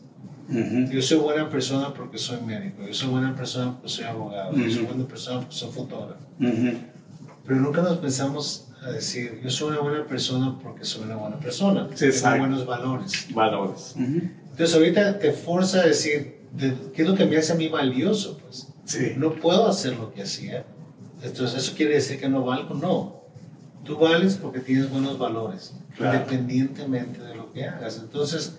Yo 0.48 1.00
soy 1.00 1.18
buena 1.18 1.48
persona 1.48 1.94
porque 1.94 2.18
soy 2.18 2.40
médico, 2.42 2.82
yo 2.86 2.92
soy 2.92 3.08
buena 3.08 3.34
persona 3.34 3.72
porque 3.72 3.88
soy 3.88 4.04
abogado, 4.04 4.54
yo 4.56 4.70
soy 4.70 4.84
buena 4.84 5.06
persona 5.06 5.40
porque 5.40 5.54
soy 5.54 5.70
fotógrafo. 5.70 6.26
Pero 6.38 7.60
nunca 7.60 7.82
nos 7.82 7.98
pensamos 7.98 8.68
a 8.84 8.90
decir, 8.90 9.40
yo 9.42 9.50
soy 9.50 9.70
una 9.70 9.80
buena 9.80 10.06
persona 10.06 10.58
porque 10.62 10.84
soy 10.84 11.04
una 11.04 11.16
buena 11.16 11.38
persona, 11.38 11.88
tengo 11.88 12.38
buenos 12.38 12.66
valores. 12.66 13.26
Valores. 13.34 13.94
Entonces 13.96 14.74
ahorita 14.74 15.18
te 15.18 15.32
fuerza 15.32 15.80
a 15.80 15.86
decir, 15.86 16.42
¿qué 16.92 17.02
es 17.02 17.08
lo 17.08 17.14
que 17.14 17.24
me 17.24 17.36
hace 17.36 17.52
a 17.52 17.56
mí 17.56 17.68
valioso? 17.68 18.38
Pues 18.38 18.68
no 19.16 19.32
puedo 19.34 19.66
hacer 19.66 19.96
lo 19.96 20.12
que 20.12 20.22
hacía. 20.22 20.64
Entonces 21.22 21.62
eso 21.62 21.74
quiere 21.74 21.94
decir 21.94 22.20
que 22.20 22.28
no 22.28 22.44
valgo, 22.44 22.74
no. 22.74 23.24
Tú 23.84 23.96
vales 23.98 24.36
porque 24.36 24.60
tienes 24.60 24.90
buenos 24.90 25.18
valores, 25.18 25.74
independientemente 25.98 27.22
de 27.22 27.34
lo 27.34 27.52
que 27.52 27.64
hagas. 27.64 27.98
Entonces, 27.98 28.58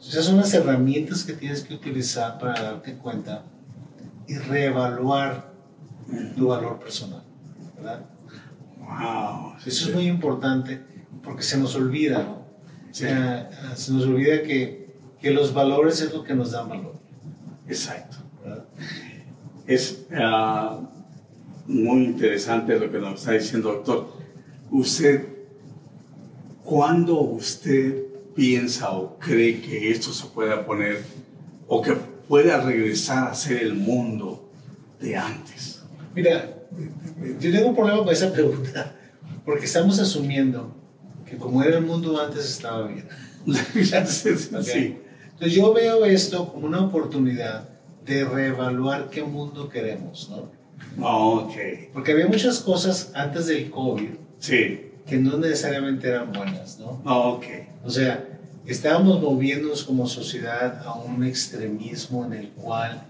esas 0.00 0.24
son 0.24 0.36
las 0.36 0.52
herramientas 0.52 1.24
que 1.24 1.32
tienes 1.32 1.62
que 1.62 1.74
utilizar 1.74 2.38
para 2.38 2.60
darte 2.62 2.94
cuenta 2.94 3.44
y 4.26 4.36
reevaluar 4.36 5.52
tu 6.36 6.48
valor 6.48 6.78
personal. 6.78 7.22
¿verdad? 7.76 8.04
Wow, 9.00 9.54
Eso 9.64 9.88
es 9.88 9.94
muy 9.94 10.06
importante 10.06 10.80
porque 11.22 11.42
se 11.42 11.58
nos 11.58 11.74
olvida, 11.76 12.22
¿no? 12.22 12.42
se 12.90 13.92
nos 13.92 14.04
olvida 14.04 14.42
que, 14.42 14.94
que 15.20 15.30
los 15.30 15.54
valores 15.54 16.00
es 16.00 16.12
lo 16.12 16.22
que 16.24 16.34
nos 16.34 16.50
dan 16.50 16.68
valor. 16.68 16.94
Exacto. 17.68 18.18
Es 19.66 20.06
ah, 20.14 20.80
muy 21.66 22.04
interesante 22.04 22.78
lo 22.78 22.90
que 22.90 22.98
nos 22.98 23.20
está 23.20 23.32
diciendo, 23.32 23.72
doctor. 23.72 24.12
Usted, 24.70 25.26
¿cuándo 26.64 27.20
usted 27.20 28.04
piensa 28.34 28.90
o 28.90 29.18
cree 29.18 29.60
que 29.60 29.90
esto 29.90 30.12
se 30.12 30.26
pueda 30.26 30.66
poner 30.66 31.04
o 31.68 31.80
que 31.80 31.92
pueda 31.92 32.60
regresar 32.60 33.28
a 33.28 33.34
ser 33.34 33.62
el 33.62 33.74
mundo 33.74 34.50
de 35.00 35.16
antes? 35.16 35.82
Mira, 36.14 36.61
yo 37.40 37.52
tengo 37.52 37.68
un 37.68 37.74
problema 37.74 38.04
con 38.04 38.12
esa 38.12 38.32
pregunta, 38.32 38.94
porque 39.44 39.64
estamos 39.66 39.98
asumiendo 39.98 40.74
que 41.28 41.36
como 41.36 41.62
era 41.62 41.78
el 41.78 41.84
mundo 41.84 42.20
antes 42.20 42.44
estaba 42.44 42.88
bien. 42.88 43.08
sí. 44.06 44.98
Entonces 45.32 45.52
yo 45.54 45.72
veo 45.72 46.04
esto 46.04 46.52
como 46.52 46.66
una 46.66 46.80
oportunidad 46.80 47.68
de 48.04 48.24
reevaluar 48.24 49.10
qué 49.10 49.22
mundo 49.22 49.68
queremos, 49.68 50.30
¿no? 50.30 50.50
Ok. 51.00 51.54
Porque 51.92 52.12
había 52.12 52.26
muchas 52.26 52.60
cosas 52.60 53.10
antes 53.14 53.46
del 53.46 53.70
COVID 53.70 54.10
sí. 54.38 54.90
que 55.06 55.16
no 55.16 55.38
necesariamente 55.38 56.08
eran 56.08 56.32
buenas, 56.32 56.78
¿no? 56.78 57.00
Ok. 57.04 57.44
O 57.84 57.90
sea, 57.90 58.24
estábamos 58.66 59.20
moviéndonos 59.20 59.84
como 59.84 60.06
sociedad 60.06 60.82
a 60.84 60.94
un 60.94 61.24
extremismo 61.24 62.24
en 62.26 62.32
el 62.34 62.48
cual 62.50 63.02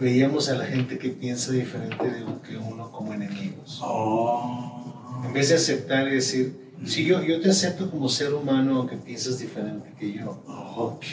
veíamos 0.00 0.48
a 0.48 0.54
la 0.54 0.66
gente 0.66 0.98
que 0.98 1.10
piensa 1.10 1.52
diferente 1.52 2.04
de 2.04 2.24
que 2.46 2.56
uno 2.56 2.90
como 2.90 3.12
enemigos. 3.14 3.80
Oh. 3.82 5.22
En 5.24 5.32
vez 5.32 5.48
de 5.48 5.56
aceptar 5.56 6.08
y 6.08 6.12
decir, 6.12 6.72
sí, 6.84 7.04
yo, 7.04 7.22
yo 7.22 7.40
te 7.40 7.50
acepto 7.50 7.90
como 7.90 8.08
ser 8.08 8.34
humano 8.34 8.76
aunque 8.76 8.96
piensas 8.96 9.38
diferente 9.38 9.92
que 9.98 10.12
yo. 10.12 10.42
Ok. 10.76 11.04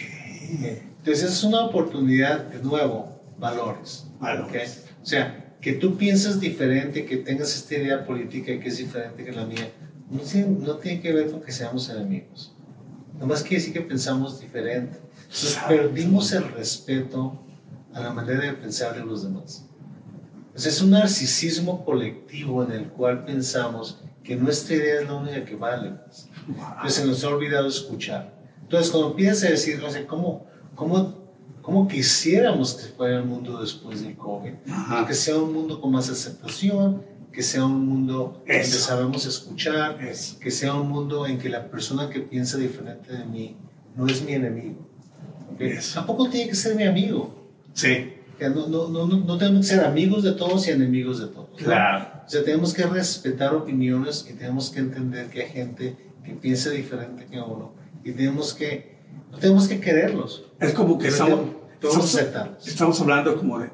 Entonces, 0.50 1.24
es 1.24 1.43
una 1.43 1.65
oportunidad, 1.65 2.45
de 2.45 2.63
nuevo, 2.63 3.22
valores. 3.38 4.05
Valores. 4.19 4.50
¿okay? 4.50 4.95
O 5.01 5.05
sea, 5.05 5.55
que 5.62 5.74
tú 5.74 5.98
piensas 5.98 6.39
diferente, 6.39 7.05
que 7.05 7.17
tengas 7.17 7.55
esta 7.55 7.75
idea 7.75 8.05
política 8.05 8.60
que 8.60 8.69
es 8.69 8.77
diferente 8.77 9.24
que 9.24 9.31
la 9.31 9.45
mía, 9.45 9.72
no 10.10 10.19
tiene, 10.19 10.48
no 10.48 10.75
tiene 10.75 11.01
que 11.01 11.12
ver 11.12 11.31
con 11.31 11.41
que 11.41 11.51
seamos 11.51 11.89
enemigos. 11.89 12.55
Nomás 13.19 13.41
quiere 13.41 13.57
decir 13.57 13.74
que 13.74 13.81
pensamos 13.81 14.39
diferente. 14.39 14.98
Entonces, 15.24 15.57
perdimos 15.67 16.31
el 16.34 16.51
respeto 16.51 17.44
a 17.95 18.01
la 18.01 18.11
manera 18.11 18.41
de 18.41 18.53
pensar 18.53 18.93
de 18.93 19.05
los 19.05 19.23
demás. 19.23 19.65
Entonces, 20.47 20.75
es 20.75 20.81
un 20.81 20.91
narcisismo 20.91 21.83
colectivo 21.85 22.61
en 22.63 22.71
el 22.71 22.87
cual 22.89 23.23
pensamos 23.23 24.01
que 24.21 24.35
nuestra 24.35 24.75
idea 24.75 25.01
es 25.01 25.07
la 25.07 25.13
única 25.15 25.45
que 25.45 25.55
vale. 25.55 25.91
Pues. 25.91 26.29
Entonces, 26.47 26.93
se 26.93 27.05
nos 27.05 27.23
ha 27.23 27.29
olvidado 27.29 27.67
escuchar. 27.67 28.35
Entonces, 28.61 28.91
cuando 28.91 29.11
empiezas 29.11 29.43
a 29.45 29.51
decir, 29.51 29.81
¿cómo, 30.07 30.45
cómo, 30.75 31.15
cómo 31.61 31.87
quisiéramos 31.87 32.73
que 32.73 32.83
fuera 32.93 33.17
el 33.17 33.25
mundo 33.25 33.61
después 33.61 34.01
del 34.01 34.17
COVID? 34.17 34.51
Que 35.07 35.13
sea 35.13 35.37
un 35.37 35.53
mundo 35.53 35.79
con 35.79 35.91
más 35.91 36.09
aceptación, 36.09 37.01
que 37.31 37.43
sea 37.43 37.65
un 37.65 37.87
mundo 37.87 38.43
Eso. 38.45 38.61
donde 38.61 38.77
sabemos 38.77 39.25
escuchar, 39.25 40.01
Eso. 40.01 40.37
que 40.39 40.51
sea 40.51 40.73
un 40.73 40.89
mundo 40.89 41.27
en 41.27 41.37
que 41.37 41.47
la 41.47 41.69
persona 41.69 42.09
que 42.09 42.19
piensa 42.19 42.57
diferente 42.57 43.13
de 43.13 43.23
mí 43.23 43.55
no 43.95 44.05
es 44.07 44.21
mi 44.21 44.33
enemigo. 44.33 44.85
¿okay? 45.53 45.77
Tampoco 45.93 46.29
tiene 46.29 46.49
que 46.49 46.55
ser 46.55 46.75
mi 46.75 46.83
amigo. 46.83 47.44
Sí. 47.75 48.13
Que 48.39 48.50
no, 48.50 48.67
no, 48.67 48.89
no, 48.89 49.05
no, 49.05 49.38
tenemos 49.38 49.62
que 49.62 49.75
ser 49.75 49.86
amigos 49.86 50.24
de 50.24 50.32
todos 50.32 50.67
y 50.67 50.72
enemigos 50.72 51.20
de 51.20 51.27
todos. 51.27 51.50
Claro. 51.58 52.24
O 52.25 52.29
sea, 52.29 52.44
tenemos 52.44 52.74
que 52.74 52.84
respetar 52.84 53.53
opiniones 53.53 54.25
y 54.27 54.34
tenemos 54.34 54.72
que 54.72 54.79
entender 54.79 55.27
que 55.27 55.44
hay 55.44 55.50
gente 55.50 55.96
que 56.24 56.32
piensa 56.32 56.72
diferente 56.72 57.27
que 57.29 57.39
uno 57.39 57.74
y 58.03 58.12
tenemos 58.12 58.53
que, 58.55 58.96
no 59.32 59.38
tenemos 59.38 59.67
que 59.67 59.79
quererlos. 59.79 60.46
Es 60.60 60.74
como 60.74 60.98
que 60.98 61.10
estamos, 61.10 61.51
estamos, 61.82 62.67
estamos 62.67 63.01
hablando 63.01 63.38
como 63.38 63.60
de, 63.60 63.67
eh, 63.67 63.72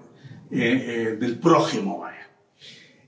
eh, 0.52 1.18
del 1.18 1.40
prójimo, 1.40 2.00
vaya. 2.00 2.30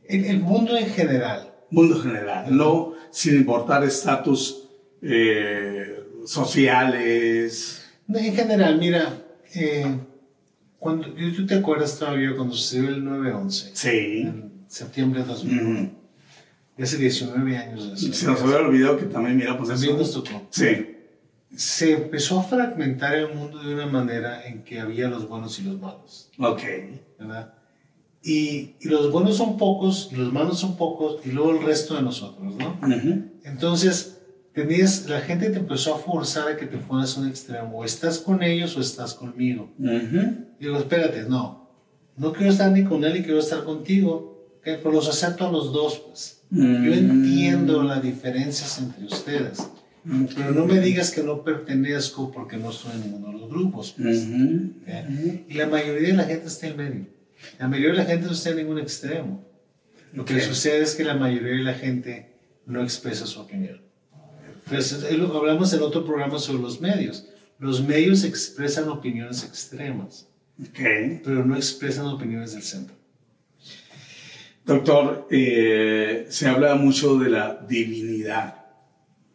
El, 0.07 0.25
el 0.25 0.39
mundo 0.39 0.77
en 0.77 0.87
general, 0.87 1.53
Mundo 1.73 1.99
general, 1.99 2.55
no 2.55 2.93
sin 3.09 3.35
importar 3.35 3.83
estatus 3.83 4.69
eh, 5.01 6.03
sociales. 6.25 7.83
en 8.07 8.35
general, 8.35 8.77
mira, 8.77 9.25
eh, 9.55 9.85
cuando, 10.83 11.07
¿tú 11.35 11.45
te 11.47 11.55
acuerdas 11.55 11.97
todavía 11.97 12.35
cuando 12.35 12.53
sucedió 12.53 12.89
el 12.89 13.03
9-11? 13.03 13.71
Sí. 13.73 13.89
En 13.89 14.65
septiembre 14.67 15.21
de 15.21 15.27
2000, 15.27 15.61
Ujú. 15.61 15.89
hace 16.83 16.97
19 16.97 17.57
años 17.57 17.87
de 17.87 17.93
eso. 17.93 18.13
Se 18.13 18.25
nos 18.27 18.41
había 18.41 18.57
olvidado 18.57 18.97
que 18.97 19.05
también 19.05 19.37
miramos 19.37 19.69
También 19.69 19.97
nos 19.97 20.09
eso. 20.09 20.23
tocó. 20.23 20.45
Sí. 20.49 20.89
Se 21.55 21.93
empezó 21.93 22.39
a 22.39 22.43
fragmentar 22.43 23.15
el 23.15 23.33
mundo 23.33 23.63
de 23.63 23.73
una 23.73 23.85
manera 23.85 24.45
en 24.45 24.63
que 24.63 24.79
había 24.79 25.07
los 25.07 25.27
buenos 25.29 25.57
y 25.59 25.63
los 25.63 25.79
malos. 25.79 26.29
Ok. 26.37 26.61
¿verdad? 27.19 27.53
Y, 28.21 28.75
y 28.81 28.89
los 28.89 29.11
buenos 29.11 29.37
son 29.37 29.57
pocos, 29.57 30.09
y 30.11 30.15
los 30.15 30.31
malos 30.33 30.59
son 30.59 30.75
pocos, 30.77 31.25
y 31.25 31.31
luego 31.31 31.51
el 31.51 31.63
resto 31.65 31.95
de 31.95 32.01
nosotros, 32.01 32.55
¿no? 32.55 32.77
Ujú. 32.81 33.31
Entonces, 33.43 34.12
tenías, 34.53 35.07
la 35.09 35.21
gente 35.21 35.49
te 35.49 35.57
empezó 35.59 35.95
a 35.95 35.99
forzar 35.99 36.47
a 36.49 36.57
que 36.57 36.65
te 36.65 36.77
fueras 36.77 37.17
a 37.17 37.21
un 37.21 37.27
extremo, 37.27 37.79
o 37.79 37.85
estás 37.85 38.19
con 38.19 38.43
ellos 38.43 38.77
o 38.77 38.81
estás 38.81 39.13
conmigo. 39.13 39.71
Ujú. 39.79 40.19
Y 40.59 40.65
digo, 40.65 40.77
espérate, 40.77 41.23
no, 41.23 41.69
no 42.17 42.31
quiero 42.33 42.51
estar 42.51 42.71
ni 42.71 42.83
con 42.83 43.03
él 43.03 43.17
y 43.17 43.23
quiero 43.23 43.39
estar 43.39 43.63
contigo, 43.63 44.47
¿ok? 44.59 44.63
pero 44.63 44.91
los 44.91 45.09
acepto 45.09 45.47
a 45.47 45.51
los 45.51 45.71
dos, 45.73 45.99
pues. 46.07 46.39
Yo 46.51 46.59
Mm. 46.61 46.93
entiendo 46.93 47.81
las 47.81 48.03
diferencias 48.03 48.77
entre 48.77 49.05
ustedes, 49.05 49.67
pero 50.35 50.51
no 50.51 50.65
me 50.65 50.79
digas 50.79 51.09
que 51.09 51.23
no 51.23 51.43
pertenezco 51.43 52.31
porque 52.31 52.57
no 52.57 52.69
estoy 52.69 52.91
en 52.91 53.01
ninguno 53.01 53.27
de 53.31 53.39
los 53.39 53.49
grupos. 53.49 53.95
pues. 53.99 54.27
¿ok? 54.27 55.49
Y 55.49 55.53
la 55.55 55.65
mayoría 55.67 56.09
de 56.09 56.13
la 56.13 56.23
gente 56.25 56.45
está 56.47 56.67
en 56.67 56.77
medio. 56.77 57.05
La 57.57 57.67
mayoría 57.67 57.91
de 57.93 57.97
la 57.97 58.05
gente 58.05 58.27
no 58.27 58.33
está 58.33 58.51
en 58.51 58.57
ningún 58.57 58.77
extremo. 58.79 59.43
Lo 60.13 60.25
que 60.25 60.39
sucede 60.41 60.83
es 60.83 60.93
que 60.93 61.03
la 61.03 61.15
mayoría 61.15 61.53
de 61.53 61.63
la 61.63 61.73
gente 61.73 62.35
no 62.67 62.83
expresa 62.83 63.25
su 63.25 63.39
opinión. 63.41 63.81
Entonces, 64.65 65.03
es 65.03 65.17
lo 65.17 65.31
que 65.31 65.37
hablamos 65.37 65.73
en 65.73 65.81
otro 65.81 66.05
programa 66.05 66.39
sobre 66.39 66.61
los 66.61 66.79
medios. 66.81 67.25
Los 67.59 67.81
medios 67.81 68.23
expresan 68.23 68.89
opiniones 68.89 69.43
extremas, 69.43 70.27
pero 70.73 71.45
no 71.45 71.55
expresan 71.55 72.07
opiniones 72.07 72.53
del 72.53 72.63
centro. 72.63 72.95
Doctor, 74.65 75.27
eh, 75.29 76.25
se 76.29 76.47
habla 76.47 76.75
mucho 76.75 77.17
de 77.19 77.29
la 77.29 77.55
divinidad 77.67 78.65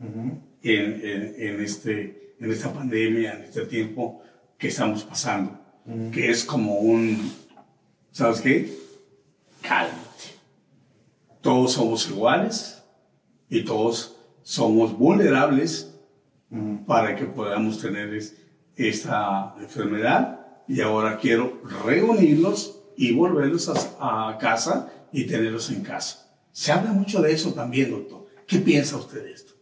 Ujú. 0.01 0.41
en, 0.63 1.01
en- 1.05 1.35
en 1.39 1.61
este, 1.63 2.35
en 2.41 2.51
esta 2.51 2.73
pandemia, 2.73 3.35
en 3.35 3.43
este 3.45 3.67
tiempo 3.67 4.23
que 4.57 4.69
estamos 4.69 5.05
pasando, 5.05 5.61
que 6.13 6.31
es 6.31 6.45
como 6.45 6.79
un, 6.79 7.33
¿sabes 8.11 8.41
qué? 8.41 8.75
Cálmate. 9.63 9.99
Todos 11.43 11.73
somos 11.75 12.09
iguales 12.09 12.83
y 13.51 13.63
todos 13.65 14.17
somos 14.53 14.97
vulnerables 14.97 15.95
para 16.87 17.15
que 17.15 17.27
podamos 17.27 17.79
tener 17.83 18.15
es- 18.15 18.35
esta 18.77 19.55
enfermedad 19.61 20.41
y 20.67 20.81
ahora 20.81 21.19
quiero 21.19 21.61
reunirlos 21.85 22.81
y 22.97 23.13
volverlos 23.13 23.69
a, 23.69 24.31
a 24.31 24.39
casa 24.39 24.91
y 25.13 25.25
tenerlos 25.25 25.69
en 25.71 25.83
casa. 25.83 26.31
Se 26.53 26.73
habla 26.73 26.93
mucho 26.93 27.21
de 27.21 27.31
eso 27.33 27.53
también, 27.53 27.91
doctor. 27.91 28.27
¿Qué 28.47 28.59
piensa 28.61 28.97
usted 28.97 29.23
de 29.23 29.33
esto? 29.33 29.53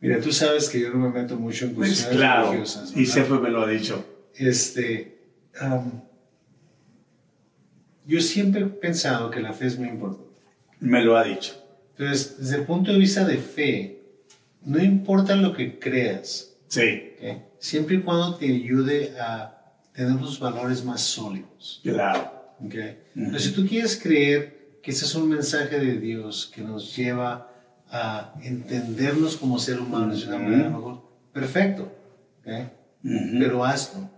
Mira, 0.00 0.20
tú 0.20 0.30
sabes 0.30 0.68
que 0.68 0.78
yo 0.80 0.90
no 0.90 0.98
me 0.98 1.08
meto 1.22 1.34
mucho 1.36 1.64
en 1.64 1.74
Pues 1.74 1.88
cuestiones 1.88 2.16
claro, 2.16 2.44
religiosas. 2.46 2.92
y 2.92 3.00
¿verdad? 3.00 3.12
siempre 3.12 3.38
me 3.40 3.50
lo 3.50 3.62
ha 3.62 3.66
dicho. 3.68 4.04
Este, 4.36 5.18
am, 5.58 6.00
yo 8.06 8.20
siempre 8.20 8.60
he 8.62 8.66
pensado 8.66 9.30
que 9.32 9.40
la 9.40 9.52
fe 9.52 9.66
es 9.66 9.76
muy 9.78 9.88
importante. 9.88 10.40
Me 10.78 11.02
lo 11.02 11.16
ha 11.16 11.24
dicho. 11.24 11.54
Entonces, 11.98 12.36
desde 12.38 12.56
el 12.56 12.62
punto 12.66 12.92
de 12.92 12.98
vista 12.98 13.24
de 13.24 13.38
fe, 13.38 13.95
no 14.66 14.82
importa 14.82 15.34
lo 15.36 15.52
que 15.54 15.78
creas, 15.78 16.52
Sí, 16.68 17.12
¿ok? 17.22 17.42
siempre 17.58 17.96
y 17.96 18.00
cuando 18.00 18.34
te 18.36 18.46
ayude 18.46 19.14
a 19.18 19.56
tener 19.94 20.20
los 20.20 20.38
valores 20.38 20.84
más 20.84 21.00
sólidos. 21.00 21.80
claro. 21.82 22.32
¿ok? 22.64 22.74
Pero 23.14 23.38
si 23.38 23.52
tú 23.52 23.66
quieres 23.66 23.98
creer 24.02 24.78
que 24.82 24.90
ese 24.90 25.04
es 25.04 25.14
un 25.14 25.28
mensaje 25.28 25.78
de 25.78 25.98
Dios 25.98 26.50
que 26.54 26.60
nos 26.62 26.94
lleva 26.96 27.50
a 27.90 28.34
entendernos 28.42 29.36
como 29.36 29.58
ser 29.58 29.80
humanos 29.80 30.20
de 30.22 30.28
una 30.28 30.38
manera 30.38 30.70
mejor, 30.70 31.02
perfecto, 31.32 31.90
¿ok? 32.40 32.52
Ujú. 33.04 33.38
pero 33.38 33.64
hazlo. 33.64 34.10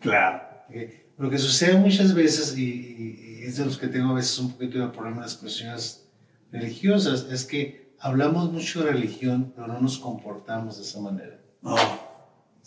Claro. 0.00 0.42
Lo 1.18 1.30
que 1.30 1.38
sucede 1.38 1.76
muchas 1.76 2.12
veces, 2.14 2.56
y, 2.58 3.40
es 3.44 3.58
de 3.58 3.64
los 3.66 3.78
que 3.78 3.86
tengo 3.86 4.10
a 4.10 4.14
veces 4.14 4.38
un 4.38 4.52
poquito 4.52 4.78
de 4.80 4.88
problema 4.88 5.16
en 5.18 5.22
las 5.22 5.36
cuestiones 5.36 6.08
religiosas, 6.50 7.26
es 7.30 7.44
que 7.44 7.83
hablamos 8.04 8.52
mucho 8.52 8.84
de 8.84 8.92
religión, 8.92 9.52
pero 9.56 9.66
no 9.66 9.80
nos 9.80 9.98
comportamos 9.98 10.76
de 10.76 10.82
esa 10.82 11.00
manera. 11.00 11.40
Oh, 11.62 11.76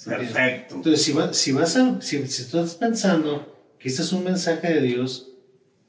perfecto. 0.06 0.75
Entonces, 0.75 1.03
si, 1.03 1.13
va- 1.13 1.32
si, 1.34 1.51
vas 1.51 1.77
a, 1.77 2.01
si, 2.01 2.25
si 2.27 2.41
estás 2.41 2.74
pensando 2.75 3.56
que 3.79 3.88
este 3.89 4.01
es 4.01 4.12
un 4.13 4.24
mensaje 4.24 4.74
de 4.74 4.82
Dios, 4.82 5.29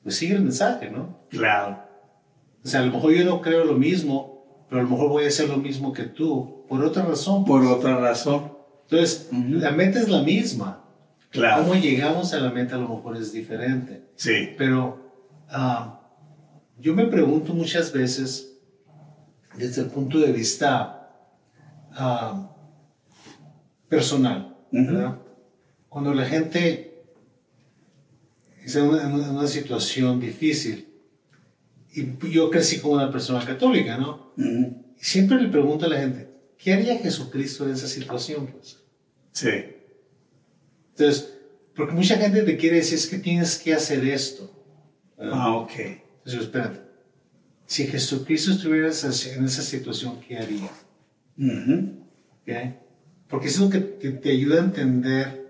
pues 0.03 0.17
sigue 0.17 0.35
el 0.35 0.43
mensaje, 0.43 0.91
¿no? 0.91 1.19
Claro. 1.31 1.83
O 2.63 2.69
sea, 2.69 2.81
a 2.81 2.85
lo 2.87 2.93
mejor 2.93 3.13
yo 3.13 3.25
no 3.25 3.41
creo 3.41 3.65
lo 3.65 3.75
mismo, 3.75 4.65
pero 4.69 4.81
a 4.81 4.85
lo 4.85 4.91
mejor 4.91 5.09
voy 5.09 5.25
a 5.25 5.29
hacer 5.29 5.49
lo 5.49 5.57
mismo 5.57 5.93
que 5.95 6.05
tú, 6.05 6.67
por 6.69 6.85
otra 6.85 7.05
razón. 7.07 7.45
Por 7.47 7.65
otra 7.65 7.97
razón. 7.99 8.53
Entonces, 8.83 9.29
la 9.33 9.71
meta 9.71 9.99
es 9.99 10.09
la 10.11 10.23
misma. 10.23 10.85
Claro. 11.31 11.63
Cómo 11.63 11.75
llegamos 11.75 12.35
a 12.35 12.41
la 12.41 12.51
meta 12.51 12.77
a 12.77 12.79
lo 12.79 12.89
mejor 12.89 13.17
es 13.17 13.33
diferente. 13.33 14.11
Sí. 14.17 14.51
Pero 14.59 15.11
ah, 15.49 16.01
yo 16.79 16.95
me 16.95 17.07
pregunto 17.07 17.55
muchas 17.55 17.93
veces, 17.93 18.48
desde 19.59 19.83
el 19.83 19.89
punto 19.89 20.19
de 20.19 20.33
vista 20.33 21.11
ah, 21.93 22.57
personal, 23.89 24.57
¿verdad? 24.71 25.19
Cuando 25.89 26.15
la 26.15 26.25
gente 26.25 27.03
está 28.65 28.81
en 28.81 28.87
una, 28.87 29.03
en 29.03 29.15
una 29.15 29.47
situación 29.47 30.21
difícil, 30.21 30.89
y 31.93 32.31
yo 32.31 32.51
crecí 32.51 32.79
como 32.79 32.95
una 32.95 33.11
persona 33.11 33.45
católica, 33.45 33.97
¿no? 33.97 34.33
Y 34.37 35.05
siempre 35.05 35.41
le 35.41 35.49
pregunto 35.49 35.87
a 35.87 35.89
la 35.89 35.99
gente, 35.99 36.29
¿qué 36.59 36.75
haría 36.75 36.99
Jesucristo 36.99 37.65
en 37.65 37.73
esa 37.73 37.89
situación? 37.89 38.47
Pues? 38.47 38.79
Sí. 39.33 39.51
Entonces, 40.91 41.35
porque 41.75 41.95
mucha 41.95 42.17
gente 42.17 42.43
te 42.43 42.57
quiere 42.57 42.77
decir, 42.77 42.99
es 42.99 43.07
que 43.07 43.19
tienes 43.19 43.59
que 43.59 43.75
hacer 43.75 44.05
esto. 44.05 44.51
¿verdad? 45.17 45.35
Ah, 45.37 45.57
ok. 45.57 45.73
Entonces, 45.79 46.43
espérate. 46.43 46.88
Si 47.69 47.87
Jesucristo 47.87 48.53
estuviera 48.53 48.87
en 48.87 49.45
esa- 49.45 49.63
situación, 49.63 50.19
¿qué 50.27 50.39
haría? 50.39 50.71
Ujú. 51.39 51.93
¿Ok? 52.41 52.75
Porque 53.29 53.49
es 53.49 53.59
lo 53.61 53.69
que 53.69 53.81
te, 53.81 54.11
te 54.13 54.31
ayuda 54.31 54.57
a 54.57 54.65
entender 54.65 55.47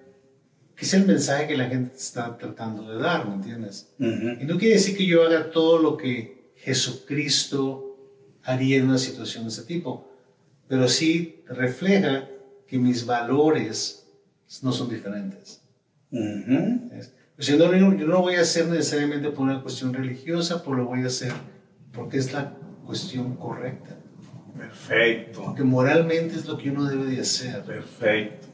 qué 0.74 0.84
es 0.84 0.94
el 0.94 1.06
mensaje 1.06 1.46
que 1.46 1.56
la 1.56 1.66
gente 1.68 1.90
te 1.90 1.98
está 1.98 2.36
tratando 2.36 2.90
de 2.90 3.00
dar, 3.00 3.28
¿me 3.28 3.36
entiendes? 3.36 3.94
Y 4.42 4.44
no 4.46 4.58
quiere 4.58 4.74
decir 4.74 4.96
que 4.96 5.06
yo 5.06 5.22
haga 5.22 5.52
todo 5.52 5.78
lo 5.78 5.96
que 5.96 6.50
Jesucristo 6.56 7.96
haría 8.42 8.78
en 8.78 8.88
una 8.88 8.98
situación 8.98 9.44
de 9.44 9.50
ese 9.50 9.62
tipo, 9.62 10.10
pero 10.66 10.88
sí 10.88 11.42
refleja 11.46 12.28
que 12.66 12.78
mis 12.78 13.06
valores 13.06 14.08
no 14.62 14.72
son 14.72 14.90
diferentes. 14.90 15.60
¿ves? 16.90 17.12
O 17.38 17.42
sea, 17.42 17.54
no, 17.56 17.72
yo 17.72 17.90
no 17.92 18.06
lo 18.06 18.22
voy 18.22 18.34
a 18.34 18.40
hacer 18.40 18.66
necesariamente 18.66 19.30
por 19.30 19.44
una 19.44 19.62
cuestión 19.62 19.94
religiosa, 19.94 20.64
pero 20.64 20.74
lo 20.78 20.86
voy 20.86 21.02
a 21.04 21.06
hacer 21.06 21.32
porque 21.98 22.18
es 22.18 22.32
la 22.32 22.52
cuestión 22.86 23.34
correcta. 23.34 23.96
Perfecto. 24.56 25.42
Porque 25.44 25.64
moralmente 25.64 26.36
es 26.36 26.46
lo 26.46 26.56
que 26.56 26.70
uno 26.70 26.84
debe 26.84 27.06
de 27.06 27.20
hacer. 27.20 27.62
Perfecto. 27.64 28.46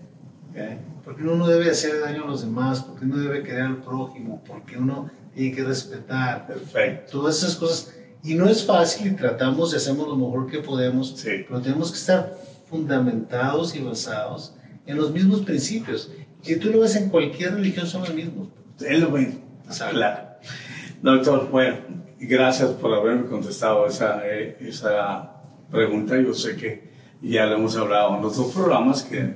¿ok? 0.50 0.58
Porque 1.04 1.22
uno 1.22 1.36
no 1.36 1.46
debe 1.46 1.70
hacer 1.70 2.00
daño 2.00 2.24
a 2.24 2.26
los 2.28 2.40
demás, 2.40 2.82
porque 2.82 3.04
uno 3.04 3.18
debe 3.18 3.42
querer 3.42 3.62
al 3.62 3.76
prójimo, 3.82 4.42
porque 4.46 4.78
uno 4.78 5.10
tiene 5.34 5.54
que 5.54 5.62
respetar. 5.62 6.46
Perfecto. 6.46 7.12
Todas 7.20 7.36
esas 7.38 7.56
cosas. 7.56 7.94
Y 8.22 8.34
no 8.34 8.48
es 8.48 8.64
fácil 8.64 9.12
y 9.12 9.16
tratamos 9.16 9.74
y 9.74 9.76
hacemos 9.76 10.08
lo 10.08 10.16
mejor 10.16 10.46
que 10.50 10.60
podemos, 10.60 11.10
Sí. 11.18 11.44
pero 11.46 11.60
tenemos 11.60 11.90
que 11.90 11.98
estar 11.98 12.34
fundamentados 12.70 13.76
y 13.76 13.80
basados 13.80 14.54
en 14.86 14.96
los 14.96 15.12
mismos 15.12 15.42
principios. 15.42 16.10
Si 16.40 16.56
tú 16.56 16.70
lo 16.70 16.80
ves 16.80 16.96
en 16.96 17.10
cualquier 17.10 17.54
religión, 17.54 17.86
son 17.86 18.00
los 18.02 18.14
mismos. 18.14 18.48
Es 18.80 18.98
lo 19.00 19.10
mismo. 19.10 19.40
Claro. 19.90 20.28
Doctor, 21.02 21.50
bueno, 21.50 21.76
gracias 22.20 22.70
por 22.70 22.92
haberme 22.94 23.26
contestado 23.26 23.86
esa, 23.86 24.20
eh, 24.24 24.56
esa 24.60 25.32
pregunta. 25.70 26.16
Yo 26.20 26.34
sé 26.34 26.56
que 26.56 26.90
ya 27.22 27.46
lo 27.46 27.56
hemos 27.56 27.76
hablado 27.76 28.18
en 28.18 28.24
otros 28.24 28.52
programas 28.52 29.02
que 29.02 29.34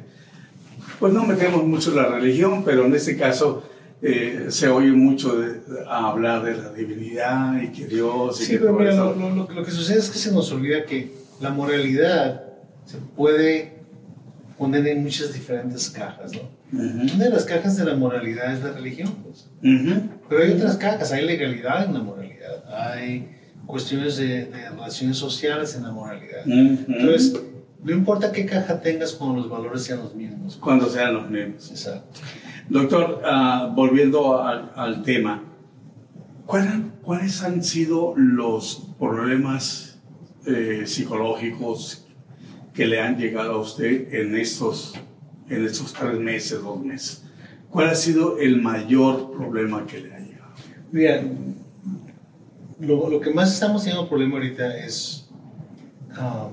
pues 0.98 1.12
no 1.12 1.24
metemos 1.24 1.64
mucho 1.64 1.92
la 1.94 2.06
religión, 2.08 2.62
pero 2.64 2.84
en 2.86 2.94
este 2.94 3.16
caso 3.16 3.62
eh, 4.02 4.46
se 4.48 4.68
oye 4.68 4.90
mucho 4.92 5.36
de, 5.40 5.60
a 5.88 6.08
hablar 6.10 6.42
de 6.44 6.56
la 6.56 6.72
divinidad 6.72 7.60
y 7.60 7.68
que 7.68 7.86
Dios 7.86 8.40
y 8.40 8.44
Sí, 8.44 8.52
que 8.52 8.58
pero 8.58 8.72
mira, 8.72 8.94
lo, 8.94 9.14
lo- 9.14 9.48
lo 9.50 9.64
que 9.64 9.70
sucede 9.70 9.98
es 9.98 10.10
que 10.10 10.18
se 10.18 10.32
nos 10.32 10.50
olvida 10.52 10.84
que 10.84 11.12
la 11.40 11.50
moralidad 11.50 12.42
se 12.84 12.96
puede 13.16 13.78
poner 14.56 14.86
en 14.88 15.02
muchas 15.04 15.32
diferentes 15.32 15.88
cajas, 15.90 16.32
¿no? 16.32 16.40
Una 16.72 17.24
de 17.24 17.30
las 17.30 17.44
cajas 17.44 17.76
de 17.76 17.84
la 17.84 17.94
moralidad 17.94 18.52
es 18.52 18.62
la 18.62 18.72
religión, 18.72 19.14
pues. 19.24 19.48
Pero 20.28 20.42
hay 20.42 20.52
otras 20.52 20.76
cajas, 20.76 21.10
hay 21.12 21.24
legalidad 21.26 21.84
en 21.86 21.94
la 21.94 22.00
moralidad, 22.00 22.64
hay 22.72 23.28
cuestiones 23.66 24.16
de, 24.16 24.46
de 24.46 24.70
relaciones 24.70 25.16
sociales 25.16 25.74
en 25.74 25.82
la 25.84 25.92
moralidad. 25.92 26.46
Ujú. 26.46 26.84
Entonces, 26.92 27.40
no 27.82 27.92
importa 27.92 28.32
qué 28.32 28.44
caja 28.46 28.80
tengas 28.80 29.12
cuando 29.12 29.40
los 29.40 29.50
valores 29.50 29.82
sean 29.84 30.00
los 30.00 30.14
mismos. 30.14 30.56
cuando 30.56 30.88
sean 30.88 31.14
los 31.14 31.30
mismos. 31.30 31.70
Exacto. 31.70 32.20
Doctor, 32.68 33.22
ah, 33.24 33.72
volviendo 33.74 34.42
al, 34.42 34.72
al 34.74 35.02
tema, 35.02 35.42
¿cuál- 36.46 36.92
¿cuáles 37.02 37.42
han 37.42 37.62
sido 37.64 38.14
los 38.16 38.88
problemas 38.98 39.98
eh, 40.46 40.82
psicológicos 40.86 42.06
que 42.74 42.86
le 42.86 43.00
han 43.00 43.16
llegado 43.16 43.52
a 43.54 43.58
usted 43.58 44.12
en 44.14 44.36
estos, 44.36 44.94
en 45.48 45.64
estos 45.64 45.92
tres 45.94 46.18
meses, 46.18 46.62
dos 46.62 46.82
meses? 46.84 47.24
¿Cuál 47.70 47.88
ha 47.90 47.94
sido 47.94 48.38
el 48.38 48.60
mayor 48.62 49.30
problema 49.32 49.86
que 49.86 50.00
le 50.00 50.14
ha? 50.14 50.17
Mira, 50.90 51.22
lo, 52.80 53.10
lo 53.10 53.20
que 53.20 53.30
más 53.30 53.52
estamos 53.52 53.82
teniendo 53.84 54.08
problema 54.08 54.34
ahorita 54.36 54.76
es, 54.78 55.28
ah, 56.16 56.48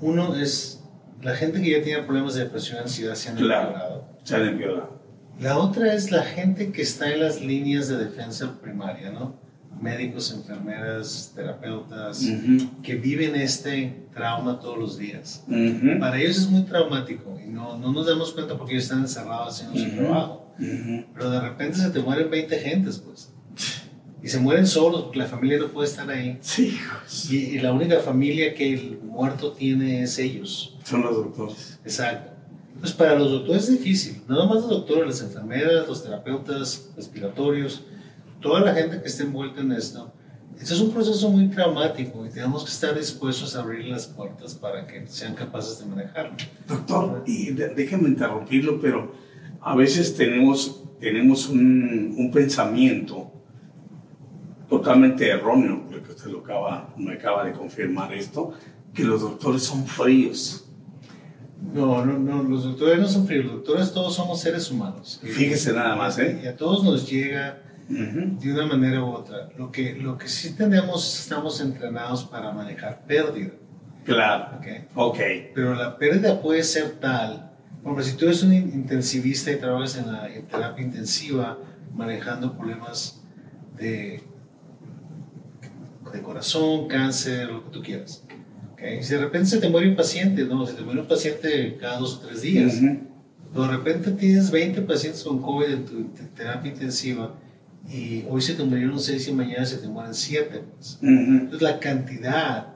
uno 0.00 0.34
es 0.36 0.80
la 1.22 1.34
gente 1.34 1.60
que 1.62 1.70
ya 1.70 1.82
tiene 1.82 2.02
problemas 2.02 2.34
de 2.34 2.44
depresión 2.44 2.78
y 2.78 2.82
ansiedad 2.82 3.14
se 3.14 3.30
han 3.30 3.36
Claro. 3.36 3.68
empeorado. 3.68 4.04
Se 4.24 4.36
han 4.36 4.48
empeorado. 4.48 4.98
La 5.40 5.58
otra 5.58 5.94
es 5.94 6.10
la 6.10 6.22
gente 6.22 6.72
que 6.72 6.82
está 6.82 7.12
en 7.12 7.20
las 7.20 7.40
líneas 7.40 7.88
de 7.88 7.96
defensa 7.96 8.60
primaria, 8.60 9.10
¿no? 9.10 9.34
Médicos, 9.80 10.32
enfermeras, 10.32 11.32
terapeutas, 11.36 12.22
Ujú, 12.24 12.82
que 12.82 12.96
viven 12.96 13.36
este 13.36 13.94
trauma 14.12 14.58
todos 14.58 14.76
los 14.76 14.98
días. 14.98 15.44
ujú, 15.46 16.00
Para 16.00 16.18
ellos 16.20 16.38
es 16.38 16.48
muy 16.50 16.62
traumático 16.62 17.38
y 17.44 17.48
no, 17.48 17.78
no 17.78 17.92
nos 17.92 18.06
damos 18.06 18.32
cuenta 18.32 18.58
porque 18.58 18.72
ellos 18.72 18.84
están 18.84 19.00
encerrados 19.00 19.54
haciendo 19.54 19.78
su 19.78 19.86
Ujú. 19.86 19.96
trabajo. 19.96 20.52
ujú. 20.58 21.04
Pero 21.14 21.30
de 21.30 21.40
repente 21.40 21.78
se 21.78 21.90
te 21.90 22.00
mueren 22.00 22.28
20 22.28 22.58
gentes, 22.58 22.98
pues. 22.98 23.32
Y 24.22 24.28
se 24.28 24.40
mueren 24.40 24.66
solos 24.66 25.02
porque 25.02 25.18
la 25.18 25.26
familia 25.26 25.58
no 25.58 25.68
puede 25.68 25.88
estar 25.88 26.08
ahí. 26.10 26.38
Sí, 26.40 26.68
hijos. 26.68 27.30
Y, 27.30 27.36
y 27.36 27.58
la 27.60 27.72
única 27.72 28.00
familia 28.00 28.52
que 28.54 28.74
el 28.74 28.98
muerto 29.00 29.52
tiene 29.52 30.02
es 30.02 30.18
ellos. 30.18 30.76
Son 30.84 31.02
los 31.02 31.14
doctores. 31.14 31.78
Exacto. 31.84 32.32
Pues 32.80 32.92
para 32.92 33.18
los 33.18 33.30
doctores 33.30 33.64
es 33.64 33.78
difícil. 33.78 34.22
No 34.28 34.36
nomás 34.36 34.62
los 34.62 34.70
doctores, 34.70 35.06
las 35.06 35.20
enfermeras, 35.22 35.88
los 35.88 36.02
terapeutas 36.02 36.90
respiratorios, 36.96 37.82
toda 38.40 38.60
la 38.60 38.74
gente 38.74 39.00
que 39.00 39.08
esté 39.08 39.24
envuelta 39.24 39.60
en 39.60 39.72
esto. 39.72 40.12
Este 40.60 40.74
es 40.74 40.80
un 40.80 40.90
proceso 40.90 41.30
muy 41.30 41.48
traumático 41.48 42.26
y 42.26 42.30
tenemos 42.30 42.64
que 42.64 42.70
estar 42.70 42.96
dispuestos 42.96 43.54
a 43.54 43.60
abrir 43.60 43.84
las 43.84 44.06
puertas 44.06 44.54
para 44.54 44.86
que 44.86 45.06
sean 45.06 45.34
capaces 45.34 45.78
de 45.78 45.86
manejarlo. 45.86 46.36
Doctor, 46.66 47.22
y 47.26 47.52
déjeme 47.52 48.08
interrumpirlo, 48.08 48.80
pero 48.80 49.12
a 49.60 49.76
veces 49.76 50.16
tenemos, 50.16 50.82
tenemos 50.98 51.48
un, 51.48 52.14
un 52.16 52.30
pensamiento 52.32 53.32
totalmente 54.68 55.28
erróneo, 55.28 55.84
creo 55.88 56.02
que 56.02 56.10
usted 56.12 56.30
lo 56.30 56.40
acaba, 56.40 56.92
me 56.96 57.14
acaba 57.14 57.44
de 57.44 57.52
confirmar 57.52 58.12
esto, 58.12 58.52
que 58.94 59.04
los 59.04 59.20
doctores 59.22 59.62
son 59.62 59.86
fríos. 59.86 60.64
No, 61.74 62.04
no, 62.04 62.18
no, 62.18 62.42
los 62.42 62.64
doctores 62.64 62.98
no 63.00 63.08
son 63.08 63.26
fríos, 63.26 63.44
los 63.46 63.54
doctores 63.56 63.92
todos 63.92 64.14
somos 64.14 64.40
seres 64.40 64.70
humanos. 64.70 65.20
Fíjese 65.22 65.72
nada 65.72 65.96
más, 65.96 66.18
¿eh? 66.18 66.40
Y 66.42 66.46
a 66.46 66.56
todos 66.56 66.84
nos 66.84 67.08
llega 67.10 67.62
Ujú. 67.90 68.38
de 68.40 68.52
una 68.52 68.66
manera 68.66 69.02
u 69.02 69.08
otra. 69.10 69.48
Lo 69.58 69.70
que, 69.72 69.94
lo 69.94 70.16
que 70.16 70.28
sí 70.28 70.54
tenemos, 70.54 71.18
estamos 71.20 71.60
entrenados 71.60 72.24
para 72.24 72.52
manejar 72.52 73.02
pérdida. 73.06 73.50
Claro, 74.04 74.56
¿ok? 74.58 74.66
ok. 74.94 75.18
Pero 75.54 75.74
la 75.74 75.98
pérdida 75.98 76.40
puede 76.40 76.62
ser 76.62 76.92
tal, 77.00 77.50
ejemplo, 77.82 78.02
si 78.04 78.16
tú 78.16 78.26
eres 78.26 78.42
un 78.42 78.52
in- 78.52 78.70
intensivista 78.74 79.50
y 79.50 79.56
trabajas 79.56 79.96
en 79.96 80.12
la 80.12 80.28
en 80.32 80.46
terapia 80.46 80.84
intensiva 80.84 81.58
manejando 81.94 82.56
problemas 82.56 83.22
de, 83.76 84.22
de 86.12 86.22
corazón, 86.22 86.88
cáncer, 86.88 87.48
lo 87.50 87.64
que 87.64 87.70
tú 87.70 87.82
quieras. 87.82 88.24
¿ok? 88.72 88.80
Si 89.02 89.14
de 89.14 89.18
repente 89.20 89.48
se 89.48 89.58
te 89.58 89.68
muere 89.68 89.88
un 89.88 89.96
paciente, 89.96 90.44
no, 90.44 90.66
se 90.66 90.74
te 90.74 90.82
muere 90.82 91.00
un 91.00 91.08
paciente 91.08 91.76
cada 91.80 91.98
dos 91.98 92.16
o 92.16 92.26
tres 92.26 92.42
días. 92.42 92.76
Ujú. 92.76 92.98
Pero 93.52 93.62
de 93.64 93.68
repente 93.76 94.10
tienes 94.12 94.50
20 94.50 94.82
pacientes 94.82 95.22
con 95.24 95.40
COVID 95.40 95.66
en 95.70 95.84
tu 95.84 96.04
te- 96.08 96.24
terapia 96.36 96.70
intensiva 96.72 97.34
y 97.88 98.24
hoy 98.28 98.42
se 98.42 98.54
te 98.54 98.62
murieron 98.62 99.00
6 99.00 99.26
y 99.28 99.32
mañana 99.32 99.64
se 99.64 99.78
te 99.78 99.88
mueren 99.88 100.14
7. 100.14 100.62
Pues. 100.76 100.98
Ujú. 101.00 101.08
Entonces 101.08 101.62
la 101.62 101.78
cantidad, 101.80 102.74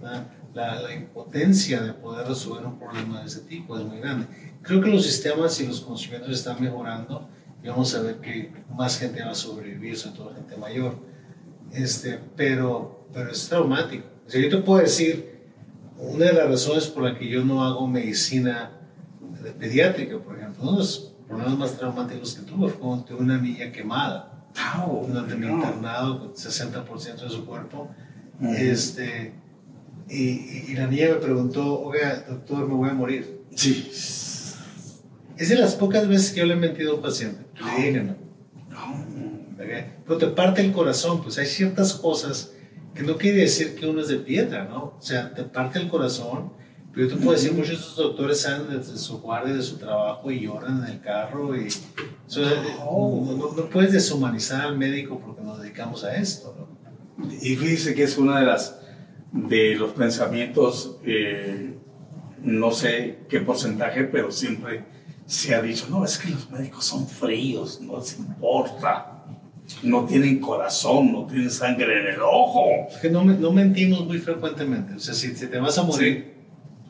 ¿verdad? 0.00 0.26
la, 0.54 0.80
la 0.82 0.94
impotencia 0.94 1.80
de 1.82 1.92
poder 1.94 2.26
resolver 2.28 2.64
un 2.66 2.78
problema 2.78 3.20
de 3.20 3.26
ese 3.26 3.40
tipo 3.40 3.76
es 3.78 3.84
muy 3.84 3.98
grande. 3.98 4.26
Creo 4.62 4.80
que 4.80 4.90
los 4.90 5.04
sistemas 5.04 5.58
y 5.60 5.66
los 5.66 5.80
conocimientos 5.80 6.30
están 6.30 6.62
mejorando 6.62 7.28
y 7.64 7.68
vamos 7.68 7.94
a 7.94 8.02
ver 8.02 8.16
que 8.16 8.52
más 8.76 8.98
gente 8.98 9.22
va 9.24 9.30
a 9.30 9.34
sobrevivir, 9.34 9.96
sobre 9.96 10.16
todo 10.16 10.30
la 10.30 10.36
gente 10.36 10.56
mayor. 10.56 10.96
Este, 11.72 12.18
pero, 12.36 13.06
pero 13.12 13.30
es 13.30 13.48
traumático. 13.48 14.04
O 14.26 14.30
sea, 14.30 14.40
yo 14.40 14.48
te 14.48 14.58
puedo 14.58 14.80
decir, 14.80 15.32
una 15.98 16.26
de 16.26 16.32
las 16.32 16.48
razones 16.48 16.86
por 16.86 17.04
la 17.04 17.18
que 17.18 17.28
yo 17.28 17.44
no 17.44 17.62
hago 17.64 17.86
medicina 17.86 18.78
pediátrica, 19.58 20.18
por 20.18 20.38
ejemplo, 20.38 20.62
uno 20.62 20.72
de 20.72 20.78
los 20.78 21.14
problemas 21.28 21.58
más 21.58 21.76
traumáticos 21.78 22.34
que 22.34 22.42
tuve 22.42 22.68
fue 22.68 22.78
cuando 22.80 23.04
tuve 23.04 23.18
una 23.20 23.38
niña 23.38 23.72
quemada 23.72 24.28
Oh, 24.84 25.06
durante 25.08 25.34
mi 25.34 25.46
no. 25.46 25.54
internado 25.54 26.18
con 26.20 26.34
60% 26.34 27.22
de 27.22 27.30
su 27.30 27.46
cuerpo. 27.46 27.88
Este, 28.58 29.32
y, 30.10 30.14
y- 30.22 30.64
y 30.68 30.74
la 30.74 30.86
niña 30.88 31.06
me 31.08 31.14
preguntó, 31.14 31.80
oiga, 31.80 32.24
doctor, 32.28 32.68
me 32.68 32.74
voy 32.74 32.90
a 32.90 32.92
morir. 32.94 33.40
Sí. 33.54 33.88
Es 35.38 35.48
de 35.48 35.56
las 35.56 35.74
pocas 35.74 36.06
veces 36.06 36.32
que 36.32 36.40
yo 36.40 36.46
le 36.46 36.52
he 36.54 36.56
mentido 36.56 36.92
a 36.92 36.94
un 36.96 37.02
paciente. 37.02 37.46
Le 37.64 37.82
dije 37.86 38.02
no. 38.02 38.14
Pero 40.04 40.18
te 40.18 40.26
parte 40.28 40.60
el 40.60 40.72
corazón, 40.72 41.22
pues 41.22 41.38
hay 41.38 41.46
ciertas 41.46 41.94
cosas 41.94 42.52
que 42.94 43.02
no 43.02 43.16
quiere 43.16 43.38
decir 43.38 43.74
que 43.74 43.86
uno 43.86 44.00
es 44.00 44.08
de 44.08 44.16
piedra, 44.16 44.64
¿no? 44.64 44.94
O 44.98 45.02
sea, 45.02 45.32
te 45.32 45.44
parte 45.44 45.78
el 45.78 45.88
corazón. 45.88 46.52
Pero 46.92 47.08
yo 47.08 47.14
te 47.14 47.22
puedo 47.22 47.32
decir, 47.32 47.52
muchos 47.52 47.68
de 47.70 47.74
esos 47.76 47.96
doctores 47.96 48.40
salen 48.42 48.78
desde 48.78 48.98
su 48.98 49.18
guardia, 49.20 49.54
de 49.54 49.62
su 49.62 49.78
trabajo 49.78 50.30
y 50.30 50.40
lloran 50.40 50.84
en 50.84 50.90
el 50.92 51.00
carro. 51.00 51.56
Y, 51.56 51.68
no, 52.36 53.68
puedes 53.72 53.92
deshumanizar 53.92 54.60
al 54.66 54.76
médico 54.76 55.18
porque 55.24 55.40
nos 55.42 55.62
dedicamos 55.62 56.04
a 56.04 56.14
esto, 56.16 56.54
¿no? 56.58 57.32
Y 57.40 57.56
fíjese 57.56 57.94
que 57.94 58.02
es 58.02 58.18
una 58.18 58.40
de 58.40 58.46
las 58.46 58.78
de 59.32 59.74
los 59.76 59.92
pensamientos, 59.92 60.98
eh, 61.04 61.74
no 62.42 62.70
sé 62.72 63.20
qué 63.28 63.40
porcentaje, 63.40 64.04
pero 64.04 64.30
siempre 64.30 64.84
se 65.24 65.54
ha 65.54 65.62
dicho, 65.62 65.86
no, 65.88 66.04
es 66.04 66.18
que 66.18 66.28
los 66.28 66.50
médicos 66.50 66.84
son 66.84 67.08
fríos, 67.08 67.80
no 67.80 67.98
les 67.98 68.18
importa 68.18 69.21
no 69.82 70.04
tienen 70.04 70.40
corazón, 70.40 71.12
no 71.12 71.26
tienen 71.26 71.50
sangre 71.50 72.00
en 72.00 72.14
el 72.14 72.22
ojo. 72.22 72.88
Es 72.90 72.98
que 72.98 73.10
no, 73.10 73.24
no 73.24 73.52
mentimos 73.52 74.04
muy 74.06 74.18
frecuentemente. 74.18 74.94
O 74.94 75.00
sea, 75.00 75.14
si, 75.14 75.32
te 75.34 75.58
vas 75.58 75.78
a 75.78 75.82
morir, 75.82 76.34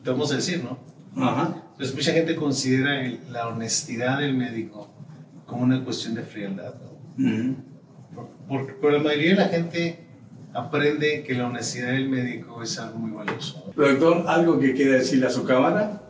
te 0.03 0.09
vamos 0.09 0.31
a 0.31 0.35
decir, 0.35 0.63
¿no? 0.63 0.77
Ajá. 1.23 1.63
Pues 1.77 1.93
mucha 1.93 2.11
gente 2.11 2.35
considera 2.35 3.01
la 3.31 3.47
honestidad 3.47 4.19
del 4.19 4.35
médico 4.35 4.89
como 5.45 5.63
una 5.63 5.83
cuestión 5.83 6.15
de 6.15 6.23
frialdad. 6.23 6.73
¿no? 7.17 7.55
por, 8.47 8.93
la 8.93 8.99
mayoría 8.99 9.31
de 9.31 9.35
la 9.35 9.47
gente 9.47 9.99
aprende 10.53 11.23
que 11.23 11.33
la 11.33 11.47
honestidad 11.47 11.91
del 11.91 12.09
médico 12.09 12.61
es 12.61 12.77
algo 12.79 12.99
muy 12.99 13.11
valioso. 13.11 13.71
Doctor, 13.75 14.25
¿algo 14.27 14.59
que 14.59 14.73
quiera 14.73 14.93
decirle 14.97 15.27
a 15.27 15.29
su 15.29 15.43
cámara? 15.43 16.01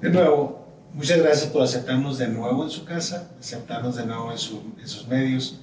De 0.00 0.10
nuevo, 0.10 0.66
muchas 0.94 1.18
gracias 1.18 1.50
por 1.50 1.62
aceptarnos 1.62 2.18
de 2.18 2.28
nuevo 2.28 2.64
en 2.64 2.70
su 2.70 2.84
casa, 2.84 3.30
aceptarnos 3.38 3.96
de 3.96 4.06
nuevo 4.06 4.32
en, 4.32 4.38
en 4.80 4.88
sus 4.88 5.06
medios. 5.06 5.60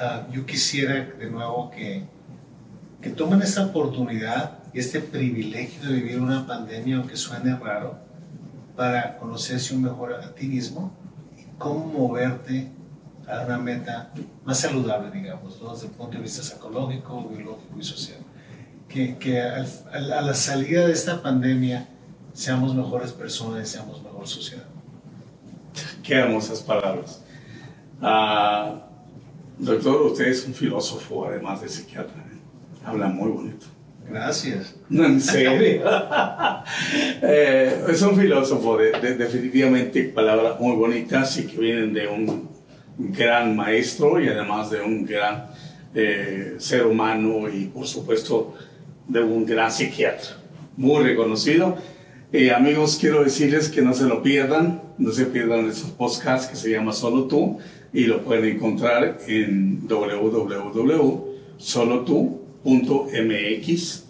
Ah, 0.00 0.28
yo 0.30 0.46
quisiera 0.46 0.94
de 0.94 1.28
nuevo 1.28 1.70
que, 1.72 2.04
que 3.02 3.10
tomen 3.10 3.42
esta 3.42 3.64
oportunidad 3.66 4.58
y 4.72 4.78
este 4.78 5.00
privilegio 5.00 5.88
de 5.88 5.94
vivir 5.94 6.20
una 6.20 6.46
pandemia, 6.46 6.98
aunque 6.98 7.16
suene 7.16 7.56
raro, 7.56 7.98
para 8.76 9.16
conocerse 9.18 9.74
un 9.74 9.82
mejor 9.82 10.14
a 10.14 10.32
ti 10.36 10.46
mismo 10.46 10.92
y 11.36 11.42
cómo 11.58 11.86
moverte 11.86 12.70
a 13.26 13.44
una 13.44 13.58
meta 13.58 14.12
más 14.44 14.60
saludable, 14.60 15.10
digamos, 15.10 15.58
desde 15.60 15.88
el 15.88 15.92
punto 15.92 16.16
de 16.16 16.22
vista 16.22 16.44
psicológico, 16.44 17.24
biológico 17.24 17.76
y 17.76 17.82
social. 17.82 18.18
Que, 18.88 19.18
que 19.18 19.42
a, 19.42 19.66
la 19.98 20.32
salida 20.34 20.86
de 20.86 20.92
esta 20.92 21.20
pandemia 21.20 21.88
seamos 22.32 22.72
mejores 22.72 23.10
personas 23.10 23.68
y 23.68 23.72
seamos 23.72 24.00
mejor 24.00 24.28
sociedad. 24.28 24.64
Qué 26.04 26.14
hermosas 26.14 26.62
palabras. 26.62 27.20
Uh, 28.00 28.87
Doctor, 29.58 30.02
usted 30.02 30.28
es 30.28 30.46
un 30.46 30.54
filósofo, 30.54 31.26
además 31.26 31.60
de 31.60 31.68
psiquiatra. 31.68 32.14
¿eh? 32.16 32.38
Habla 32.84 33.08
muy 33.08 33.28
bonito. 33.30 33.66
Gracias. 34.08 34.76
No, 34.88 35.04
en 35.04 35.20
serio. 35.20 35.82
Eh, 37.20 37.84
es 37.88 38.02
un 38.02 38.16
filósofo, 38.16 38.76
de, 38.76 38.92
definitivamente 39.16 40.04
palabras 40.04 40.60
muy 40.60 40.76
bonitas 40.76 41.36
y 41.38 41.46
que 41.46 41.56
vienen 41.58 41.92
de 41.92 42.06
un 42.06 42.48
gran 42.98 43.56
maestro 43.56 44.20
y 44.20 44.28
además 44.28 44.70
de 44.70 44.80
un 44.82 45.04
gran 45.04 45.46
eh, 45.94 46.56
ser 46.58 46.86
humano 46.86 47.48
y 47.48 47.66
por 47.66 47.86
supuesto 47.86 48.54
de 49.08 49.20
un 49.20 49.46
gran 49.46 49.72
psiquiatra. 49.72 50.36
Muy 50.76 51.02
reconocido. 51.02 51.76
amigos, 52.54 52.98
quiero 53.00 53.24
decirles 53.24 53.68
que 53.68 53.82
no 53.82 53.94
se 53.94 54.04
lo 54.04 54.22
pierdan, 54.22 54.82
no 54.98 55.10
se 55.10 55.26
pierdan 55.26 55.68
esos 55.68 55.90
podcasts 55.90 56.48
que 56.48 56.56
se 56.56 56.70
llama 56.70 56.92
Solo 56.92 57.24
Tú 57.24 57.58
y 57.92 58.04
lo 58.04 58.22
pueden 58.22 58.56
encontrar 58.56 59.18
en 59.26 59.86
www.solotu.mx. 59.88 61.14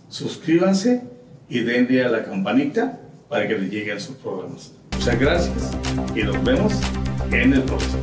Suscríbanse 0.09 1.03
y 1.49 1.61
denle 1.61 2.05
a 2.05 2.09
la 2.09 2.25
campanita 2.25 3.01
para 3.29 3.47
que 3.47 3.59
les 3.59 3.71
lleguen 3.71 4.01
sus 4.01 4.17
programas. 4.17 4.73
Muchas 4.93 5.21
gracias 5.21 5.77
y 6.15 6.23
nos 6.23 6.43
vemos 6.45 6.73
en 7.31 7.53
el 7.53 7.63
próximo. 7.63 8.03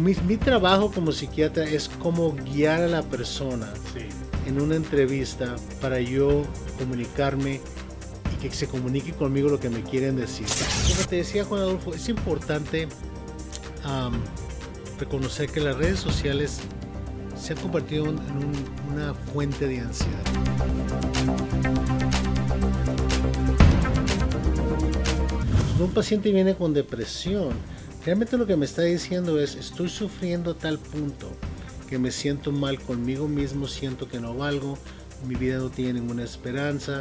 Mi, 0.00 0.16
mi, 0.26 0.36
trabajo 0.36 0.90
como 0.90 1.12
psiquiatra 1.12 1.64
es 1.64 1.88
como 1.88 2.32
guiar 2.32 2.82
a 2.82 2.88
la 2.88 3.02
persona 3.02 3.72
en 4.46 4.60
una 4.60 4.74
entrevista 4.74 5.54
para 5.80 6.00
yo 6.00 6.42
comunicarme 6.78 7.60
que 8.48 8.56
se 8.56 8.66
comunique 8.66 9.12
conmigo 9.12 9.48
lo 9.48 9.60
que 9.60 9.70
me 9.70 9.82
quieren 9.82 10.16
decir. 10.16 10.46
Como 10.88 11.08
te 11.08 11.16
decía 11.16 11.44
Juan 11.44 11.62
Adolfo, 11.62 11.94
es 11.94 12.08
importante 12.08 12.88
reconocer 14.98 15.50
que 15.50 15.60
las 15.60 15.76
redes 15.76 16.00
sociales 16.00 16.60
se 17.36 17.54
han 17.54 17.58
convertido 17.60 18.06
en 18.06 18.18
una 18.92 19.14
fuente 19.14 19.66
de 19.66 19.80
ansiedad. 19.80 20.22
Cuando 25.66 25.84
un 25.84 25.92
paciente 25.92 26.30
viene 26.30 26.54
con 26.54 26.72
depresión, 26.72 27.50
realmente 28.04 28.36
lo 28.36 28.46
que 28.46 28.56
me 28.56 28.64
está 28.64 28.82
diciendo 28.82 29.40
es, 29.40 29.56
estoy 29.56 29.88
sufriendo 29.88 30.52
a 30.52 30.54
tal 30.54 30.78
punto 30.78 31.30
que 31.88 31.98
me 31.98 32.10
siento 32.10 32.52
mal 32.52 32.80
conmigo 32.80 33.26
mismo, 33.28 33.66
siento 33.66 34.08
que 34.08 34.20
no 34.20 34.34
valgo, 34.34 34.78
mi 35.26 35.34
vida 35.34 35.58
no 35.58 35.70
tiene 35.70 35.94
ninguna 35.94 36.24
esperanza, 36.24 37.00